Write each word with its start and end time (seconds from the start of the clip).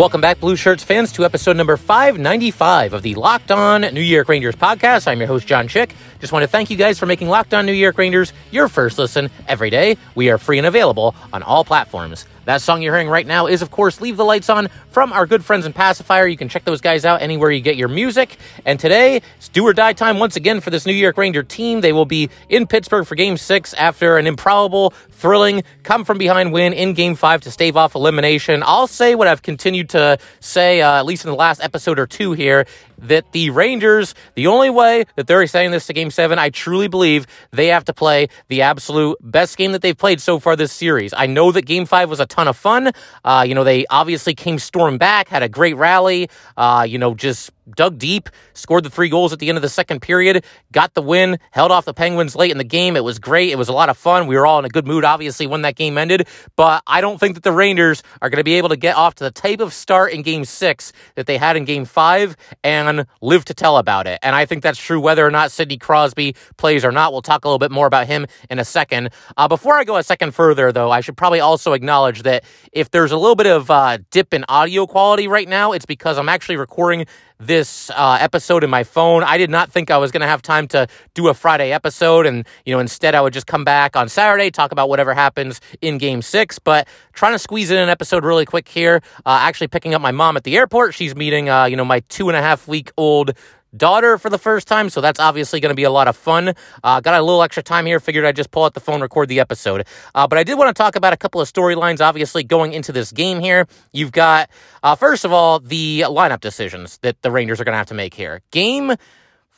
Welcome 0.00 0.22
back, 0.22 0.40
Blue 0.40 0.56
Shirts 0.56 0.82
fans, 0.82 1.12
to 1.12 1.26
episode 1.26 1.58
number 1.58 1.76
595 1.76 2.94
of 2.94 3.02
the 3.02 3.14
Locked 3.16 3.50
On 3.50 3.82
New 3.82 4.00
York 4.00 4.30
Rangers 4.30 4.56
podcast. 4.56 5.06
I'm 5.06 5.18
your 5.18 5.26
host, 5.26 5.46
John 5.46 5.68
Chick. 5.68 5.94
Just 6.20 6.32
want 6.32 6.42
to 6.42 6.48
thank 6.48 6.68
you 6.68 6.76
guys 6.76 6.98
for 6.98 7.06
making 7.06 7.28
Locked 7.28 7.54
On 7.54 7.64
New 7.64 7.72
York 7.72 7.96
Rangers 7.96 8.32
your 8.50 8.68
first 8.68 8.98
listen 8.98 9.30
every 9.48 9.70
day. 9.70 9.96
We 10.14 10.30
are 10.30 10.36
free 10.36 10.58
and 10.58 10.66
available 10.66 11.14
on 11.32 11.42
all 11.42 11.64
platforms. 11.64 12.26
That 12.44 12.62
song 12.62 12.82
you're 12.82 12.94
hearing 12.94 13.08
right 13.08 13.26
now 13.26 13.46
is, 13.46 13.62
of 13.62 13.70
course, 13.70 14.00
Leave 14.00 14.16
the 14.16 14.24
Lights 14.24 14.50
On 14.50 14.68
from 14.90 15.12
our 15.12 15.26
good 15.26 15.44
friends 15.44 15.66
in 15.66 15.72
Pacifier. 15.72 16.26
You 16.26 16.36
can 16.36 16.48
check 16.48 16.64
those 16.64 16.80
guys 16.80 17.04
out 17.04 17.22
anywhere 17.22 17.50
you 17.50 17.60
get 17.60 17.76
your 17.76 17.88
music. 17.88 18.38
And 18.64 18.80
today, 18.80 19.20
it's 19.36 19.48
do 19.48 19.64
or 19.66 19.72
die 19.72 19.92
time 19.92 20.18
once 20.18 20.36
again 20.36 20.60
for 20.60 20.70
this 20.70 20.84
New 20.84 20.92
York 20.92 21.16
Ranger 21.16 21.42
team. 21.42 21.80
They 21.80 21.92
will 21.92 22.06
be 22.06 22.28
in 22.48 22.66
Pittsburgh 22.66 23.06
for 23.06 23.14
game 23.14 23.36
six 23.36 23.72
after 23.74 24.16
an 24.16 24.26
improbable, 24.26 24.90
thrilling, 25.10 25.62
come 25.84 26.04
from 26.04 26.18
behind 26.18 26.52
win 26.52 26.72
in 26.72 26.94
game 26.94 27.14
five 27.14 27.42
to 27.42 27.50
stave 27.50 27.76
off 27.76 27.94
elimination. 27.94 28.62
I'll 28.66 28.86
say 28.86 29.14
what 29.14 29.28
I've 29.28 29.42
continued 29.42 29.90
to 29.90 30.18
say, 30.40 30.80
uh, 30.80 30.98
at 30.98 31.06
least 31.06 31.24
in 31.24 31.30
the 31.30 31.36
last 31.36 31.62
episode 31.62 31.98
or 31.98 32.06
two 32.06 32.32
here, 32.32 32.66
that 32.98 33.30
the 33.32 33.50
Rangers, 33.50 34.14
the 34.34 34.46
only 34.46 34.70
way 34.70 35.04
that 35.16 35.26
they're 35.26 35.42
extending 35.42 35.70
this 35.70 35.86
to 35.86 35.92
game 35.92 36.09
seven, 36.10 36.38
I 36.38 36.50
truly 36.50 36.88
believe 36.88 37.26
they 37.50 37.68
have 37.68 37.84
to 37.86 37.92
play 37.92 38.28
the 38.48 38.62
absolute 38.62 39.18
best 39.20 39.56
game 39.56 39.72
that 39.72 39.82
they've 39.82 39.96
played 39.96 40.20
so 40.20 40.38
far 40.38 40.56
this 40.56 40.72
series. 40.72 41.12
I 41.16 41.26
know 41.26 41.52
that 41.52 41.66
game 41.66 41.86
five 41.86 42.10
was 42.10 42.20
a 42.20 42.26
ton 42.26 42.48
of 42.48 42.56
fun. 42.56 42.92
Uh, 43.24 43.44
you 43.46 43.54
know, 43.54 43.64
they 43.64 43.86
obviously 43.90 44.34
came 44.34 44.58
storm 44.58 44.98
back, 44.98 45.28
had 45.28 45.42
a 45.42 45.48
great 45.48 45.76
rally, 45.76 46.28
uh, 46.56 46.86
you 46.88 46.98
know, 46.98 47.14
just 47.14 47.50
dug 47.74 47.98
deep, 47.98 48.28
scored 48.54 48.84
the 48.84 48.90
three 48.90 49.08
goals 49.08 49.32
at 49.32 49.38
the 49.38 49.48
end 49.48 49.58
of 49.58 49.62
the 49.62 49.68
second 49.68 50.00
period, 50.00 50.44
got 50.72 50.94
the 50.94 51.02
win, 51.02 51.38
held 51.50 51.70
off 51.70 51.84
the 51.84 51.94
Penguins 51.94 52.36
late 52.36 52.50
in 52.50 52.58
the 52.58 52.64
game. 52.64 52.96
It 52.96 53.04
was 53.04 53.18
great. 53.18 53.50
It 53.50 53.58
was 53.58 53.68
a 53.68 53.72
lot 53.72 53.88
of 53.88 53.96
fun. 53.96 54.26
We 54.26 54.36
were 54.36 54.46
all 54.46 54.58
in 54.58 54.64
a 54.64 54.68
good 54.68 54.86
mood, 54.86 55.04
obviously, 55.04 55.46
when 55.46 55.62
that 55.62 55.76
game 55.76 55.98
ended. 55.98 56.28
But 56.56 56.82
I 56.86 57.00
don't 57.00 57.18
think 57.18 57.34
that 57.34 57.42
the 57.42 57.52
Rangers 57.52 58.02
are 58.20 58.30
going 58.30 58.38
to 58.38 58.44
be 58.44 58.54
able 58.54 58.70
to 58.70 58.76
get 58.76 58.96
off 58.96 59.14
to 59.16 59.24
the 59.24 59.30
type 59.30 59.60
of 59.60 59.72
start 59.72 60.12
in 60.12 60.22
game 60.22 60.44
six 60.44 60.92
that 61.14 61.26
they 61.26 61.36
had 61.36 61.56
in 61.56 61.64
game 61.64 61.84
five 61.84 62.36
and 62.62 63.06
live 63.20 63.44
to 63.46 63.54
tell 63.54 63.76
about 63.78 64.06
it. 64.06 64.18
And 64.22 64.34
I 64.34 64.46
think 64.46 64.62
that's 64.62 64.78
true 64.78 65.00
whether 65.00 65.26
or 65.26 65.30
not 65.30 65.50
Sidney 65.50 65.78
Crosby 65.78 66.34
plays 66.56 66.84
or 66.84 66.92
not. 66.92 67.12
We'll 67.12 67.22
talk 67.22 67.44
a 67.44 67.48
little 67.48 67.58
bit 67.58 67.70
more 67.70 67.86
about 67.86 68.06
him 68.06 68.26
in 68.48 68.58
a 68.58 68.64
second. 68.64 69.10
Uh, 69.36 69.48
before 69.48 69.78
I 69.78 69.84
go 69.84 69.96
a 69.96 70.02
second 70.02 70.34
further, 70.34 70.72
though, 70.72 70.90
I 70.90 71.00
should 71.00 71.16
probably 71.16 71.40
also 71.40 71.72
acknowledge 71.72 72.22
that 72.22 72.44
if 72.72 72.90
there's 72.90 73.12
a 73.12 73.16
little 73.16 73.36
bit 73.36 73.46
of 73.46 73.70
uh, 73.70 73.98
dip 74.10 74.34
in 74.34 74.44
audio 74.48 74.86
quality 74.86 75.28
right 75.28 75.48
now, 75.48 75.72
it's 75.72 75.86
because 75.86 76.18
I'm 76.18 76.28
actually 76.28 76.56
recording 76.56 77.06
this 77.40 77.90
uh, 77.90 78.18
episode 78.20 78.62
in 78.62 78.70
my 78.70 78.84
phone. 78.84 79.24
I 79.24 79.38
did 79.38 79.50
not 79.50 79.72
think 79.72 79.90
I 79.90 79.96
was 79.96 80.12
going 80.12 80.20
to 80.20 80.26
have 80.26 80.42
time 80.42 80.68
to 80.68 80.86
do 81.14 81.28
a 81.28 81.34
Friday 81.34 81.72
episode, 81.72 82.26
and 82.26 82.46
you 82.66 82.74
know, 82.74 82.80
instead 82.80 83.14
I 83.14 83.20
would 83.22 83.32
just 83.32 83.46
come 83.46 83.64
back 83.64 83.96
on 83.96 84.08
Saturday, 84.08 84.50
talk 84.50 84.72
about 84.72 84.88
whatever 84.88 85.14
happens 85.14 85.60
in 85.80 85.98
Game 85.98 86.22
Six. 86.22 86.58
But 86.58 86.86
trying 87.12 87.32
to 87.32 87.38
squeeze 87.38 87.70
in 87.70 87.78
an 87.78 87.88
episode 87.88 88.24
really 88.24 88.44
quick 88.44 88.68
here. 88.68 89.02
Uh, 89.24 89.38
actually, 89.40 89.68
picking 89.68 89.94
up 89.94 90.02
my 90.02 90.12
mom 90.12 90.36
at 90.36 90.44
the 90.44 90.56
airport. 90.56 90.94
She's 90.94 91.16
meeting, 91.16 91.48
uh, 91.48 91.64
you 91.64 91.76
know, 91.76 91.84
my 91.84 92.00
two 92.08 92.28
and 92.28 92.36
a 92.36 92.42
half 92.42 92.68
week 92.68 92.92
old 92.96 93.32
daughter 93.76 94.18
for 94.18 94.30
the 94.30 94.38
first 94.38 94.68
time, 94.68 94.90
so 94.90 95.00
that's 95.00 95.20
obviously 95.20 95.60
going 95.60 95.70
to 95.70 95.76
be 95.76 95.84
a 95.84 95.90
lot 95.90 96.08
of 96.08 96.16
fun. 96.16 96.54
Uh, 96.82 97.00
got 97.00 97.18
a 97.18 97.22
little 97.22 97.42
extra 97.42 97.62
time 97.62 97.86
here, 97.86 98.00
figured 98.00 98.24
I'd 98.24 98.36
just 98.36 98.50
pull 98.50 98.64
out 98.64 98.74
the 98.74 98.80
phone, 98.80 99.00
record 99.00 99.28
the 99.28 99.40
episode. 99.40 99.86
Uh, 100.14 100.26
but 100.26 100.38
I 100.38 100.44
did 100.44 100.58
want 100.58 100.74
to 100.74 100.80
talk 100.80 100.96
about 100.96 101.12
a 101.12 101.16
couple 101.16 101.40
of 101.40 101.50
storylines, 101.52 102.00
obviously, 102.00 102.42
going 102.42 102.72
into 102.72 102.92
this 102.92 103.12
game 103.12 103.40
here. 103.40 103.66
You've 103.92 104.12
got, 104.12 104.50
uh, 104.82 104.94
first 104.94 105.24
of 105.24 105.32
all, 105.32 105.60
the 105.60 106.04
lineup 106.08 106.40
decisions 106.40 106.98
that 106.98 107.20
the 107.22 107.30
Rangers 107.30 107.60
are 107.60 107.64
going 107.64 107.74
to 107.74 107.78
have 107.78 107.86
to 107.88 107.94
make 107.94 108.14
here. 108.14 108.42
Game 108.50 108.94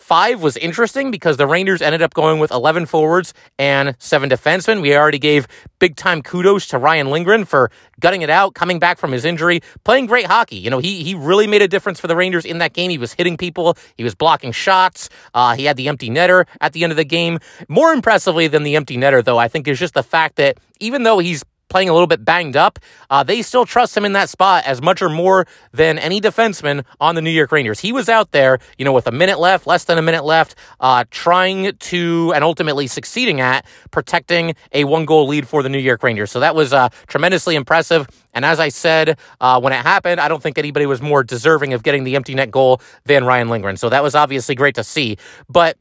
Five 0.03 0.43
was 0.43 0.57
interesting 0.57 1.13
because 1.13 1.37
the 1.37 1.47
Rangers 1.47 1.81
ended 1.81 2.03
up 2.03 2.13
going 2.13 2.41
with 2.41 2.51
11 2.51 2.87
forwards 2.87 3.33
and 3.57 3.95
seven 4.01 4.29
defensemen. 4.29 4.83
We 4.83 4.97
already 4.97 5.21
gave 5.21 5.47
big 5.79 5.95
time 5.95 6.23
kudos 6.23 6.67
to 6.67 6.79
Ryan 6.79 7.09
Lindgren 7.09 7.45
for 7.45 7.71
gutting 8.01 8.23
it 8.23 8.29
out, 8.29 8.57
coming 8.57 8.81
back 8.81 8.99
from 8.99 9.13
his 9.13 9.25
injury, 9.25 9.61
playing 9.85 10.07
great 10.07 10.27
hockey. 10.27 10.57
You 10.57 10.71
know, 10.71 10.81
he 10.81 11.05
he 11.05 11.15
really 11.15 11.47
made 11.47 11.63
a 11.63 11.69
difference 11.69 12.01
for 12.01 12.09
the 12.09 12.17
Rangers 12.17 12.45
in 12.45 12.59
that 12.59 12.73
game. 12.73 12.91
He 12.91 12.99
was 12.99 13.13
hitting 13.13 13.37
people, 13.37 13.79
he 13.97 14.03
was 14.03 14.17
blocking 14.17 14.51
shots. 14.51 15.09
Uh, 15.35 15.55
he 15.55 15.67
had 15.67 15.77
the 15.77 15.87
empty 15.87 16.11
netter 16.11 16.47
at 16.61 16.73
the 16.73 16.83
end 16.83 16.91
of 16.91 16.97
the 16.97 17.05
game. 17.05 17.39
More 17.69 17.93
impressively 17.93 18.49
than 18.49 18.65
the 18.65 18.75
empty 18.75 18.97
netter, 18.97 19.23
though, 19.25 19.39
I 19.39 19.47
think 19.47 19.69
is 19.69 19.79
just 19.79 19.95
the 19.95 20.03
fact 20.03 20.35
that 20.35 20.59
even 20.81 21.05
though 21.05 21.21
he's 21.21 21.45
playing 21.73 21.89
a 21.89 21.93
little 21.93 22.07
bit 22.07 22.23
banged 22.23 22.55
up, 22.55 22.79
uh, 23.09 23.23
they 23.23 23.41
still 23.41 23.65
trust 23.65 23.97
him 23.97 24.05
in 24.05 24.13
that 24.13 24.29
spot 24.29 24.63
as 24.67 24.83
much 24.83 25.01
or 25.01 25.09
more 25.09 25.47
than 25.73 25.99
any 25.99 26.21
defenseman 26.21 26.85
on 27.01 27.15
the 27.15 27.23
New 27.23 27.31
York 27.31 27.51
Rangers. 27.51 27.81
He 27.81 27.93
was 27.93 28.11
out 28.11 28.31
there, 28.33 28.59
you 28.77 28.85
know, 28.85 28.93
with 28.93 29.07
a 29.07 29.11
minute 29.11 29.41
left, 29.41 29.67
less 29.67 29.85
than 29.85 29.97
a 29.97 30.03
minute 30.03 30.23
left, 30.23 30.55
uh, 30.81 31.05
trying 31.11 31.75
to 31.75 32.33
and 32.35 32.45
ultimately 32.45 32.87
succeeding 32.87 33.41
at 33.41 33.65
protecting 33.91 34.55
a 34.73 34.85
one 34.85 35.07
goal 35.07 35.27
lead 35.27 35.49
for 35.49 35.63
the 35.63 35.71
New 35.71 35.79
York 35.79 36.03
Rangers. 36.03 36.31
So 36.31 36.41
that 36.41 36.55
was 36.55 36.75
uh, 36.75 36.91
tremendously 37.07 37.57
impressive. 37.57 38.07
And 38.35 38.45
as 38.45 38.61
I 38.61 38.69
said 38.69 39.19
uh, 39.41 39.59
when 39.59 39.73
it 39.73 39.83
happened, 39.83 40.21
I 40.21 40.29
don't 40.29 40.43
think 40.43 40.59
anybody 40.59 40.85
was 40.85 41.01
more 41.01 41.25
deserving 41.25 41.73
of 41.73 41.83
getting 41.83 42.05
the 42.05 42.17
empty 42.17 42.35
net 42.35 42.51
goal 42.51 42.83
than 43.05 43.25
Ryan 43.25 43.49
Lindgren. 43.49 43.79
So 43.79 43.89
that 43.89 44.03
was 44.03 44.15
obviously 44.15 44.55
great 44.55 44.75
to 44.75 44.85
see. 44.85 45.17
But 45.49 45.79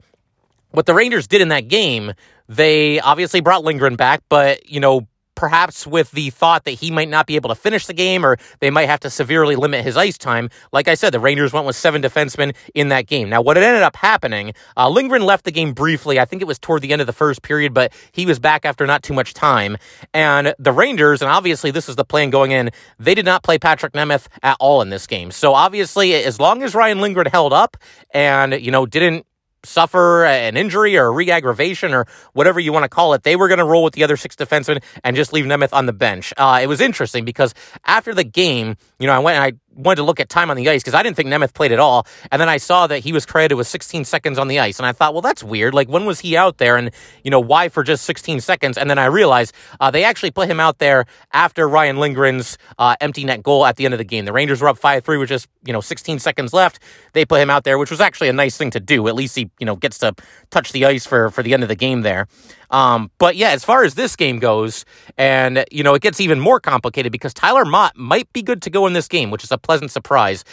what 0.72 0.85
the 0.85 0.94
Rangers 0.94 1.28
did 1.28 1.41
in 1.41 1.50
that 1.50 1.68
game, 1.68 2.13
they 2.47 3.01
obviously 3.01 3.41
brought 3.41 3.66
Lindgren 3.66 3.97
back, 3.97 4.24
but, 4.30 4.69
you 4.69 4.80
know, 4.80 5.07
perhaps 5.41 5.88
with 5.88 6.12
the 6.12 6.29
thought 6.29 6.66
that 6.66 6.74
he 6.74 6.91
might 6.91 7.09
not 7.09 7.25
be 7.25 7.35
able 7.35 7.50
to 7.50 7.56
finish 7.56 7.88
the 7.88 7.96
game 7.96 8.24
or 8.24 8.38
they 8.59 8.69
might 8.69 8.85
have 8.85 9.00
to 9.00 9.09
severely 9.09 9.56
limit 9.56 9.84
his 9.84 9.97
ice 9.97 10.16
time. 10.16 10.52
Like 10.72 10.88
I 10.88 10.94
said, 10.94 11.12
the 11.12 11.19
Rangers 11.19 11.52
went 11.52 11.66
with 11.66 11.75
seven 11.75 12.00
defensemen 12.00 12.56
in 12.75 12.90
that 12.90 13.07
game. 13.07 13.28
Now, 13.28 13.41
what 13.41 13.57
ended 13.57 13.81
up 13.81 13.96
happening, 13.96 14.53
uh, 14.78 14.88
Lindgren 14.88 15.24
left 15.24 15.46
the 15.46 15.51
game 15.51 15.74
briefly. 15.74 16.19
I 16.19 16.25
think 16.25 16.44
it 16.44 16.46
was 16.46 16.59
toward 16.59 16.84
the 16.84 16.94
end 16.94 17.01
of 17.01 17.07
the 17.07 17.13
first 17.13 17.41
period, 17.41 17.74
but 17.74 17.91
he 18.12 18.28
was 18.28 18.38
back 18.38 18.66
after 18.66 18.85
not 18.85 19.01
too 19.01 19.16
much 19.16 19.34
time. 19.34 19.78
And 20.13 20.53
the 20.59 20.72
Rangers, 20.72 21.24
and 21.24 21.31
obviously 21.31 21.72
this 21.72 21.90
is 21.90 21.96
the 21.96 22.06
plan 22.06 22.30
going 22.30 22.51
in, 22.51 22.69
they 23.00 23.16
did 23.16 23.25
not 23.25 23.41
play 23.41 23.57
Patrik 23.57 23.94
Nemeth 23.94 24.28
at 24.44 24.57
all 24.59 24.84
in 24.84 24.91
this 24.91 25.07
game. 25.07 25.31
So 25.31 25.56
obviously, 25.56 26.13
as 26.13 26.40
long 26.40 26.62
as 26.62 26.75
Ryan 26.75 27.01
Lindgren 27.01 27.25
held 27.25 27.51
up 27.51 27.78
and, 28.13 28.53
you 28.53 28.69
know, 28.69 28.85
didn't 28.85 29.25
suffer 29.64 30.26
an 30.26 30.58
injury 30.58 30.98
or 30.98 31.06
a 31.06 31.12
re-aggravation 31.12 31.94
or 31.94 32.06
whatever 32.34 32.60
you 32.60 32.74
want 32.74 32.84
to 32.84 32.90
call 32.90 33.14
it, 33.14 33.24
they 33.24 33.36
were 33.36 33.48
going 33.48 33.60
to 33.60 33.66
roll 33.66 33.84
with 33.84 33.94
the 33.94 34.04
other 34.04 34.18
six 34.18 34.36
defensemen 34.36 34.82
and 35.04 35.16
just 35.16 35.34
leave 35.34 35.46
Nemeth 35.46 35.74
on 35.74 35.86
the 35.86 35.94
bench. 35.94 36.34
Uh, 36.38 36.60
it 36.62 36.68
was 36.68 36.82
interesting 36.82 37.26
because 37.26 37.54
after 37.86 38.14
the 38.14 38.24
game, 38.24 38.76
you 39.00 39.08
know, 39.08 39.14
I 39.14 39.20
went 39.20 39.36
and 39.38 39.44
I 39.44 39.58
wanted 39.76 39.98
to 39.98 40.04
look 40.04 40.20
at 40.20 40.30
time 40.30 40.50
on 40.50 40.58
the 40.58 40.70
ice 40.70 40.82
because 40.82 40.94
I 40.94 41.04
didn't 41.04 41.16
think 41.16 41.30
Nemeth 41.30 41.54
played 41.54 41.72
at 41.72 41.80
all. 41.80 42.06
And 42.32 42.42
then 42.42 42.50
I 42.50 42.58
saw 42.58 42.88
that 42.88 43.00
he 43.00 43.14
was 43.14 43.26
credited 43.26 43.58
with 43.58 43.68
16 43.68 44.06
seconds 44.06 44.38
on 44.38 44.48
the 44.48 44.59
ice. 44.59 44.80
And 44.80 44.86
I 44.86 44.92
thought, 44.92 45.14
well, 45.14 45.22
that's 45.22 45.44
weird. 45.44 45.74
Like, 45.74 45.90
when 45.90 46.06
was 46.06 46.20
he 46.20 46.38
out 46.38 46.58
there? 46.58 46.78
And, 46.78 46.92
you 47.24 47.32
know, 47.32 47.40
why 47.40 47.70
for 47.70 47.84
just 47.84 48.06
16 48.06 48.42
seconds? 48.42 48.78
And 48.78 48.90
then 48.90 49.00
I 49.00 49.06
realized 49.06 49.54
uh, 49.80 49.92
they 49.92 50.04
actually 50.04 50.31
put 50.31 50.50
him 50.50 50.60
out 50.60 50.80
there 50.80 51.06
after 51.34 51.68
Ryan 51.68 51.98
Lindgren's 51.98 52.58
uh, 52.78 52.96
empty 53.02 53.24
net 53.24 53.44
goal 53.44 53.66
at 53.66 53.78
the 53.78 53.86
end 53.86 53.94
of 53.94 53.98
the 53.98 54.04
game. 54.04 54.26
The 54.26 54.34
Rangers 54.34 54.62
were 54.62 54.68
up 54.68 54.78
5 54.78 55.04
3 55.04 55.18
with 55.18 55.30
just, 55.30 55.48
you 55.66 55.74
know, 55.74 55.81
16 55.81 56.20
seconds 56.20 56.54
left. 56.54 56.80
They 57.14 57.26
put 57.26 57.42
him 57.42 57.50
out 57.50 57.64
there, 57.64 57.78
which 57.78 57.92
was 57.92 58.02
actually 58.02 58.30
a 58.30 58.34
nice 58.34 58.58
thing 58.58 58.72
to 58.72 58.80
do. 58.80 59.08
At 59.08 59.16
least 59.16 59.36
he, 59.36 59.50
you 59.60 59.66
know, 59.66 59.76
gets 59.76 59.98
to 60.00 60.14
touch 60.50 60.72
the 60.72 60.86
ice 60.86 61.06
for, 61.06 61.30
for 61.30 61.44
the 61.44 61.54
end 61.54 61.64
of 61.64 61.70
the 61.70 61.76
game 61.76 62.02
there. 62.02 62.28
Um, 62.72 63.12
but 63.18 63.36
yeah, 63.36 63.50
as 63.50 63.64
far 63.64 63.84
as 63.84 63.96
this 63.96 64.16
game 64.16 64.40
goes, 64.40 64.86
and 65.18 65.64
you 65.72 65.84
know, 65.84 65.94
it 65.94 66.02
gets 66.02 66.20
even 66.20 66.40
more 66.40 66.59
complicated 66.59 67.12
because 67.12 67.34
Tyler 67.34 67.66
Motte 67.66 67.96
might 67.96 68.32
be 68.34 68.42
good 68.42 68.62
to 68.64 68.70
go 68.70 68.88
in 68.88 68.94
this 68.94 69.08
game, 69.08 69.30
which 69.30 69.44
is 69.44 69.52
a 69.52 69.58
pleasant 69.58 69.92
surprise. 69.92 70.44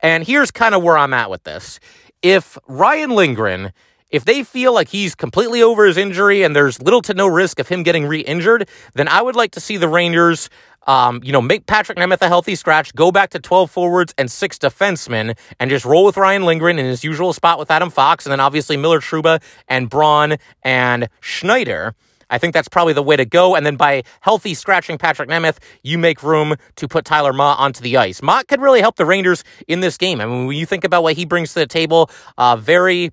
And 0.00 0.26
here's 0.26 0.50
kind 0.50 0.74
of 0.74 0.82
where 0.82 0.98
I'm 0.98 1.14
at 1.14 1.30
with 1.30 1.44
this. 1.44 1.80
If 2.20 2.58
Ryan 2.66 3.10
Lindgren 3.10 3.72
if 4.10 4.24
they 4.24 4.42
feel 4.42 4.72
like 4.72 4.88
he's 4.88 5.14
completely 5.14 5.62
over 5.62 5.84
his 5.84 5.96
injury 5.96 6.42
and 6.42 6.56
there's 6.56 6.80
little 6.80 7.02
to 7.02 7.14
no 7.14 7.26
risk 7.26 7.58
of 7.58 7.68
him 7.68 7.82
getting 7.82 8.06
re 8.06 8.20
injured, 8.20 8.68
then 8.94 9.06
I 9.08 9.20
would 9.20 9.36
like 9.36 9.52
to 9.52 9.60
see 9.60 9.76
the 9.76 9.88
Rangers 9.88 10.48
um, 10.88 11.20
you 11.22 11.32
know, 11.32 11.42
make 11.42 11.66
Patrik 11.66 11.96
Nemeth 11.96 12.22
a 12.22 12.28
healthy 12.28 12.54
scratch, 12.54 12.94
go 12.94 13.12
back 13.12 13.30
to 13.30 13.38
12 13.38 13.70
forwards 13.70 14.14
and 14.18 14.30
six 14.30 14.58
defensemen, 14.58 15.38
and 15.60 15.70
just 15.70 15.84
roll 15.84 16.04
with 16.04 16.16
Ryan 16.16 16.44
Lindgren 16.44 16.78
in 16.78 16.86
his 16.86 17.04
usual 17.04 17.32
spot 17.32 17.58
with 17.58 17.70
Adam 17.70 17.90
Fox, 17.90 18.24
and 18.24 18.32
then 18.32 18.40
obviously 18.40 18.76
Miller 18.76 19.00
Trouba 19.00 19.40
and 19.68 19.90
Braun 19.90 20.38
and 20.62 21.08
Schneider. 21.20 21.94
I 22.30 22.38
think 22.38 22.54
that's 22.54 22.68
probably 22.68 22.92
the 22.92 23.02
way 23.02 23.16
to 23.16 23.24
go. 23.24 23.54
And 23.54 23.64
then 23.64 23.76
by 23.76 24.02
healthy 24.20 24.54
scratching 24.54 24.98
Patrik 24.98 25.28
Nemeth, 25.28 25.58
you 25.82 25.98
make 25.98 26.22
room 26.22 26.56
to 26.76 26.88
put 26.88 27.04
Tyler 27.04 27.32
Motte 27.32 27.58
onto 27.58 27.82
the 27.82 27.96
ice. 27.96 28.22
Motte 28.22 28.48
could 28.48 28.60
really 28.60 28.80
help 28.80 28.96
the 28.96 29.06
Rangers 29.06 29.44
in 29.66 29.80
this 29.80 29.96
game. 29.96 30.20
I 30.20 30.26
mean, 30.26 30.46
when 30.46 30.56
you 30.56 30.66
think 30.66 30.84
about 30.84 31.02
what 31.02 31.16
he 31.16 31.24
brings 31.24 31.54
to 31.54 31.60
the 31.60 31.66
table, 31.66 32.10
uh, 32.36 32.56
very 32.56 33.12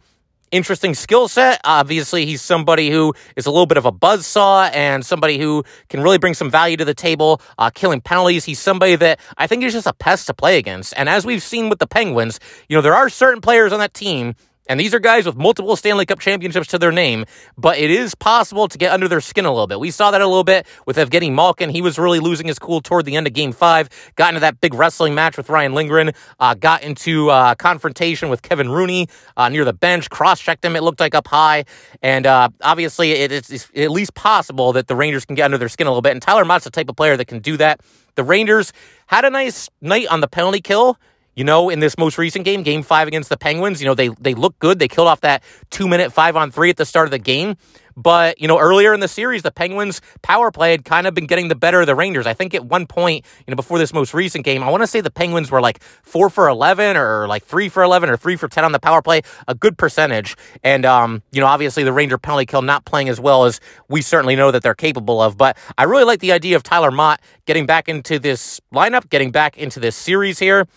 interesting 0.51 0.93
skill 0.93 1.27
set. 1.27 1.59
Obviously, 1.63 2.25
he's 2.25 2.41
somebody 2.41 2.89
who 2.89 3.13
is 3.35 3.45
a 3.45 3.51
little 3.51 3.65
bit 3.65 3.77
of 3.77 3.85
a 3.85 3.91
buzz 3.91 4.25
saw 4.25 4.65
and 4.67 5.05
somebody 5.05 5.37
who 5.37 5.63
can 5.89 6.01
really 6.01 6.17
bring 6.17 6.33
some 6.33 6.49
value 6.49 6.77
to 6.77 6.85
the 6.85 6.93
table, 6.93 7.41
uh, 7.57 7.69
killing 7.69 8.01
penalties. 8.01 8.45
He's 8.45 8.59
somebody 8.59 8.95
that 8.95 9.19
I 9.37 9.47
think 9.47 9.63
is 9.63 9.73
just 9.73 9.87
a 9.87 9.93
pest 9.93 10.27
to 10.27 10.33
play 10.33 10.57
against. 10.57 10.93
And 10.97 11.09
as 11.09 11.25
we've 11.25 11.43
seen 11.43 11.69
with 11.69 11.79
the 11.79 11.87
Penguins, 11.87 12.39
you 12.69 12.77
know, 12.77 12.81
there 12.81 12.95
are 12.95 13.09
certain 13.09 13.41
players 13.41 13.73
on 13.73 13.79
that 13.79 13.93
team 13.93 14.35
and 14.67 14.79
these 14.79 14.93
are 14.93 14.99
guys 14.99 15.25
with 15.25 15.35
multiple 15.35 15.75
Stanley 15.75 16.05
Cup 16.05 16.19
championships 16.19 16.67
to 16.67 16.79
their 16.79 16.91
name, 16.91 17.25
but 17.57 17.77
it 17.77 17.91
is 17.91 18.15
possible 18.15 18.67
to 18.67 18.77
get 18.77 18.91
under 18.91 19.07
their 19.07 19.21
skin 19.21 19.45
a 19.45 19.51
little 19.51 19.67
bit. 19.67 19.79
We 19.79 19.91
saw 19.91 20.11
that 20.11 20.21
a 20.21 20.27
little 20.27 20.43
bit 20.43 20.65
with 20.85 20.97
Evgeny 20.97 21.31
Malkin. 21.31 21.69
He 21.69 21.81
was 21.81 21.99
really 21.99 22.19
losing 22.19 22.47
his 22.47 22.57
cool 22.57 22.81
toward 22.81 23.05
the 23.05 23.15
end 23.15 23.27
of 23.27 23.33
game 23.33 23.51
five, 23.51 23.89
got 24.15 24.29
into 24.29 24.39
that 24.41 24.61
big 24.61 24.73
wrestling 24.73 25.13
match 25.13 25.37
with 25.37 25.49
Ryan 25.49 25.73
Lindgren, 25.73 26.11
uh, 26.39 26.55
got 26.55 26.83
into 26.83 27.29
uh, 27.29 27.55
confrontation 27.55 28.29
with 28.29 28.41
Kevin 28.41 28.69
Rooney 28.69 29.07
uh, 29.37 29.49
near 29.49 29.65
the 29.65 29.73
bench, 29.73 30.09
cross 30.09 30.39
checked 30.39 30.65
him, 30.65 30.75
it 30.75 30.83
looked 30.83 30.99
like 30.99 31.15
up 31.15 31.27
high. 31.27 31.65
And 32.01 32.25
uh, 32.25 32.49
obviously, 32.61 33.11
it's, 33.11 33.51
it's 33.51 33.69
at 33.75 33.91
least 33.91 34.13
possible 34.15 34.73
that 34.73 34.87
the 34.87 34.95
Rangers 34.95 35.25
can 35.25 35.35
get 35.35 35.45
under 35.45 35.57
their 35.57 35.69
skin 35.69 35.87
a 35.87 35.89
little 35.89 36.01
bit. 36.01 36.11
And 36.11 36.21
Tyler 36.21 36.45
Motte's 36.45 36.65
the 36.65 36.71
type 36.71 36.89
of 36.89 36.95
player 36.95 37.17
that 37.17 37.25
can 37.25 37.39
do 37.39 37.57
that. 37.57 37.81
The 38.15 38.23
Rangers 38.23 38.71
had 39.07 39.25
a 39.25 39.29
nice 39.29 39.69
night 39.81 40.07
on 40.07 40.21
the 40.21 40.27
penalty 40.27 40.61
kill. 40.61 40.97
You 41.35 41.43
know, 41.43 41.69
in 41.69 41.79
this 41.79 41.97
most 41.97 42.17
recent 42.17 42.45
game, 42.45 42.63
game 42.63 42.81
five 42.81 43.07
against 43.07 43.29
the 43.29 43.37
Penguins, 43.37 43.81
you 43.81 43.87
know, 43.87 43.95
they 43.95 44.07
they 44.07 44.33
look 44.33 44.57
good. 44.59 44.79
They 44.79 44.87
killed 44.87 45.07
off 45.07 45.21
that 45.21 45.43
two 45.69 45.87
minute 45.87 46.13
five 46.13 46.35
on 46.35 46.51
three 46.51 46.69
at 46.69 46.77
the 46.77 46.85
start 46.85 47.07
of 47.07 47.11
the 47.11 47.19
game. 47.19 47.57
But, 47.97 48.41
you 48.41 48.47
know, 48.47 48.59
earlier 48.59 48.93
in 48.93 48.99
the 48.99 49.07
series, 49.07 49.43
the 49.43 49.51
Penguins 49.51 50.01
power 50.21 50.51
play 50.51 50.71
had 50.71 50.83
kind 50.83 51.07
of 51.07 51.13
been 51.13 51.27
getting 51.27 51.47
the 51.47 51.55
better 51.55 51.79
of 51.79 51.87
the 51.87 51.95
Rangers. 51.95 52.27
I 52.27 52.33
think 52.33 52.53
at 52.53 52.65
one 52.65 52.87
point, 52.87 53.25
you 53.47 53.51
know, 53.51 53.55
before 53.55 53.79
this 53.79 53.93
most 53.93 54.13
recent 54.13 54.43
game, 54.43 54.63
I 54.63 54.69
want 54.69 54.83
to 54.83 54.87
say 54.87 54.99
the 55.01 55.09
Penguins 55.09 55.49
were 55.49 55.61
like 55.61 55.81
four 56.03 56.29
for 56.29 56.49
11 56.49 56.97
or 56.97 57.27
like 57.27 57.45
three 57.45 57.69
for 57.69 57.83
11 57.83 58.09
or 58.09 58.17
three 58.17 58.35
for 58.35 58.47
10 58.47 58.65
on 58.65 58.73
the 58.73 58.79
power 58.79 59.01
play, 59.01 59.21
a 59.47 59.55
good 59.55 59.77
percentage. 59.77 60.35
And, 60.63 60.85
um, 60.85 61.23
you 61.31 61.39
know, 61.39 61.47
obviously 61.47 61.83
the 61.83 61.93
Ranger 61.93 62.17
penalty 62.17 62.45
kill 62.45 62.61
not 62.61 62.83
playing 62.85 63.07
as 63.07 63.19
well 63.19 63.45
as 63.45 63.61
we 63.87 64.01
certainly 64.01 64.35
know 64.35 64.51
that 64.51 64.61
they're 64.61 64.75
capable 64.75 65.21
of. 65.21 65.37
But 65.37 65.57
I 65.77 65.83
really 65.83 66.03
like 66.03 66.19
the 66.19 66.33
idea 66.33 66.57
of 66.57 66.63
Tyler 66.63 66.91
Motte 66.91 67.21
getting 67.45 67.65
back 67.65 67.87
into 67.87 68.19
this 68.19 68.59
lineup, 68.73 69.09
getting 69.09 69.31
back 69.31 69.57
into 69.57 69.79
this 69.79 69.95
series 69.95 70.37
here 70.37 70.67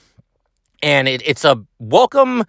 and 0.83 1.09
it, 1.09 1.23
it's 1.25 1.45
a 1.45 1.63
welcome, 1.79 2.45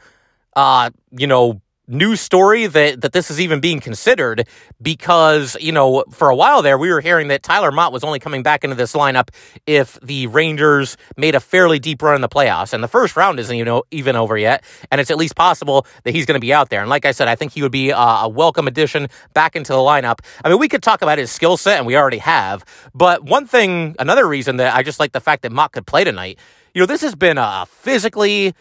uh, 0.56 0.90
you 1.12 1.28
know, 1.28 1.62
news 1.90 2.22
story 2.22 2.68
that 2.68 3.02
that 3.02 3.14
this 3.14 3.32
is 3.32 3.42
even 3.42 3.60
being 3.60 3.80
considered 3.80 4.48
because 4.80 5.58
you 5.60 5.72
know 5.72 6.04
for 6.12 6.30
a 6.30 6.36
while 6.36 6.62
there 6.62 6.78
we 6.78 6.92
were 6.92 7.02
hearing 7.02 7.30
that 7.30 7.42
Tyler 7.42 7.72
Motte 7.72 7.92
was 7.92 8.04
only 8.04 8.20
coming 8.20 8.44
back 8.44 8.64
into 8.64 8.76
this 8.76 8.94
lineup 8.94 9.30
if 9.66 10.00
the 10.02 10.28
Rangers 10.28 10.98
made 11.18 11.34
a 11.34 11.40
fairly 11.40 11.80
deep 11.80 12.02
run 12.04 12.14
in 12.14 12.22
the 12.22 12.30
playoffs. 12.30 12.74
And 12.74 12.84
the 12.84 12.88
first 12.88 13.16
round 13.16 13.40
isn't 13.40 13.58
you 13.58 13.66
know 13.66 13.84
even 13.90 14.16
over 14.16 14.38
yet. 14.38 14.64
And 14.92 15.02
it's 15.02 15.10
at 15.10 15.18
least 15.18 15.36
possible 15.36 15.88
that 16.04 16.14
he's 16.14 16.28
going 16.28 16.36
to 16.36 16.40
be 16.40 16.54
out 16.54 16.70
there. 16.70 16.82
And 16.82 16.90
like 16.90 17.06
I 17.06 17.12
said 17.12 17.28
I 17.28 17.36
think 17.36 17.54
he 17.54 17.64
would 17.64 17.72
be 17.72 17.90
a, 17.90 17.98
a 17.98 18.30
welcome 18.30 18.68
addition 18.68 19.08
back 19.34 19.56
into 19.56 19.74
the 19.74 19.80
lineup. 19.80 20.20
I 20.46 20.50
mean 20.50 20.60
we 20.60 20.68
could 20.68 20.84
talk 20.84 21.02
about 21.02 21.18
his 21.18 21.32
skill 21.32 21.58
set 21.58 21.80
and 21.80 21.88
we 21.88 21.98
already 21.98 22.20
have. 22.20 22.64
But 22.94 23.24
one 23.24 23.48
thing 23.48 23.96
another 23.98 24.28
reason 24.28 24.58
that 24.58 24.76
I 24.76 24.84
just 24.84 25.00
like 25.00 25.14
the 25.14 25.22
fact 25.22 25.42
that 25.42 25.52
Motte 25.52 25.72
could 25.72 25.88
play 25.88 26.04
tonight 26.04 26.38
you 26.74 26.82
know, 26.82 26.86
this 26.86 27.02
has 27.02 27.16
been 27.16 27.38
a 27.38 27.66
physically, 27.68 28.54